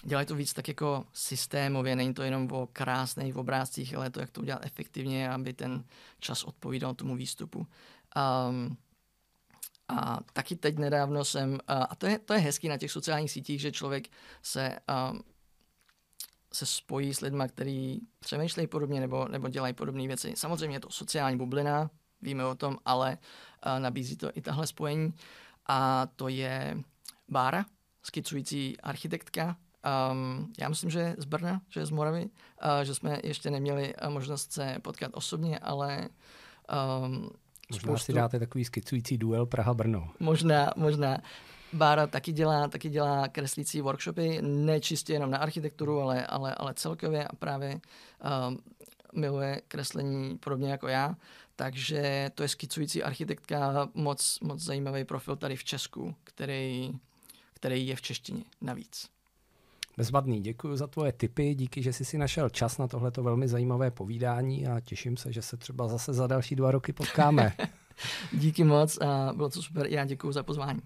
dělají 0.04 0.26
to 0.26 0.34
víc 0.34 0.52
tak 0.52 0.68
jako 0.68 1.04
systémově, 1.12 1.96
není 1.96 2.14
to 2.14 2.22
jenom 2.22 2.52
o 2.52 2.68
krásných 2.72 3.36
obrázcích, 3.36 3.94
ale 3.94 4.10
to, 4.10 4.20
jak 4.20 4.30
to 4.30 4.40
udělat 4.40 4.64
efektivně, 4.64 5.30
aby 5.30 5.52
ten 5.52 5.84
čas 6.20 6.44
odpovídal 6.44 6.94
tomu 6.94 7.16
výstupu. 7.16 7.66
Um, 8.48 8.76
a 9.88 10.18
taky 10.32 10.56
teď 10.56 10.78
nedávno 10.78 11.24
jsem, 11.24 11.58
a 11.68 11.94
to 11.94 12.06
je, 12.06 12.18
to 12.18 12.34
je 12.34 12.40
hezký 12.40 12.68
na 12.68 12.78
těch 12.78 12.90
sociálních 12.90 13.30
sítích, 13.30 13.60
že 13.60 13.72
člověk 13.72 14.08
se, 14.42 14.78
um, 15.10 15.22
se 16.52 16.66
spojí 16.66 17.14
s 17.14 17.20
lidmi, 17.20 17.44
kteří 17.48 18.06
přemýšlejí 18.20 18.66
podobně 18.66 19.00
nebo, 19.00 19.28
nebo 19.28 19.48
dělají 19.48 19.74
podobné 19.74 20.06
věci. 20.06 20.32
Samozřejmě 20.36 20.76
je 20.76 20.80
to 20.80 20.90
sociální 20.90 21.38
bublina, 21.38 21.90
víme 22.22 22.44
o 22.44 22.54
tom, 22.54 22.78
ale 22.84 23.18
uh, 23.66 23.80
nabízí 23.80 24.16
to 24.16 24.30
i 24.34 24.40
tahle 24.40 24.66
spojení. 24.66 25.14
A 25.66 26.06
to 26.16 26.28
je 26.28 26.82
Bára, 27.28 27.64
skicující 28.02 28.80
architektka. 28.80 29.56
Um, 29.86 30.52
já 30.60 30.68
myslím, 30.68 30.90
že 30.90 30.98
je 30.98 31.14
z 31.18 31.24
Brna, 31.24 31.60
že 31.68 31.80
je 31.80 31.86
z 31.86 31.90
Moravy, 31.90 32.24
uh, 32.24 32.30
že 32.82 32.94
jsme 32.94 33.20
ještě 33.24 33.50
neměli 33.50 33.94
možnost 34.08 34.52
se 34.52 34.76
potkat 34.82 35.10
osobně, 35.14 35.58
ale 35.58 36.08
um, 37.02 37.30
Možná 37.70 37.86
spoustu... 37.88 38.04
si 38.04 38.12
dáte 38.12 38.38
takový 38.38 38.64
skicující 38.64 39.18
duel 39.18 39.46
Praha-Brno. 39.46 40.10
Možná, 40.20 40.72
možná. 40.76 41.18
Bára 41.72 42.06
taky 42.06 42.32
dělá, 42.32 42.68
taky 42.68 42.88
dělá 42.88 43.28
kreslící 43.28 43.80
workshopy, 43.80 44.38
ne 44.42 44.80
čistě 44.80 45.12
jenom 45.12 45.30
na 45.30 45.38
architekturu, 45.38 46.00
ale, 46.00 46.26
ale, 46.26 46.54
ale 46.54 46.74
celkově 46.74 47.28
a 47.28 47.36
právě 47.36 47.74
uh, 47.74 48.54
miluje 49.14 49.62
kreslení 49.68 50.38
podobně 50.38 50.70
jako 50.70 50.88
já. 50.88 51.16
Takže 51.56 52.30
to 52.34 52.42
je 52.42 52.48
skicující 52.48 53.02
architektka, 53.02 53.88
moc, 53.94 54.38
moc 54.40 54.60
zajímavý 54.60 55.04
profil 55.04 55.36
tady 55.36 55.56
v 55.56 55.64
Česku, 55.64 56.14
který, 56.24 56.92
který 57.54 57.86
je 57.86 57.96
v 57.96 58.02
češtině 58.02 58.44
navíc. 58.60 59.15
Bezvadný, 59.98 60.40
děkuji 60.40 60.76
za 60.76 60.86
tvoje 60.86 61.12
tipy, 61.12 61.54
díky, 61.54 61.82
že 61.82 61.92
jsi 61.92 62.04
si 62.04 62.18
našel 62.18 62.48
čas 62.48 62.78
na 62.78 62.88
tohleto 62.88 63.22
velmi 63.22 63.48
zajímavé 63.48 63.90
povídání 63.90 64.66
a 64.66 64.80
těším 64.80 65.16
se, 65.16 65.32
že 65.32 65.42
se 65.42 65.56
třeba 65.56 65.88
zase 65.88 66.12
za 66.12 66.26
další 66.26 66.56
dva 66.56 66.70
roky 66.70 66.92
potkáme. 66.92 67.52
díky 68.32 68.64
moc 68.64 68.98
a 68.98 69.32
bylo 69.36 69.48
to 69.48 69.62
super, 69.62 69.86
já 69.86 70.04
děkuji 70.04 70.32
za 70.32 70.42
pozvání. 70.42 70.80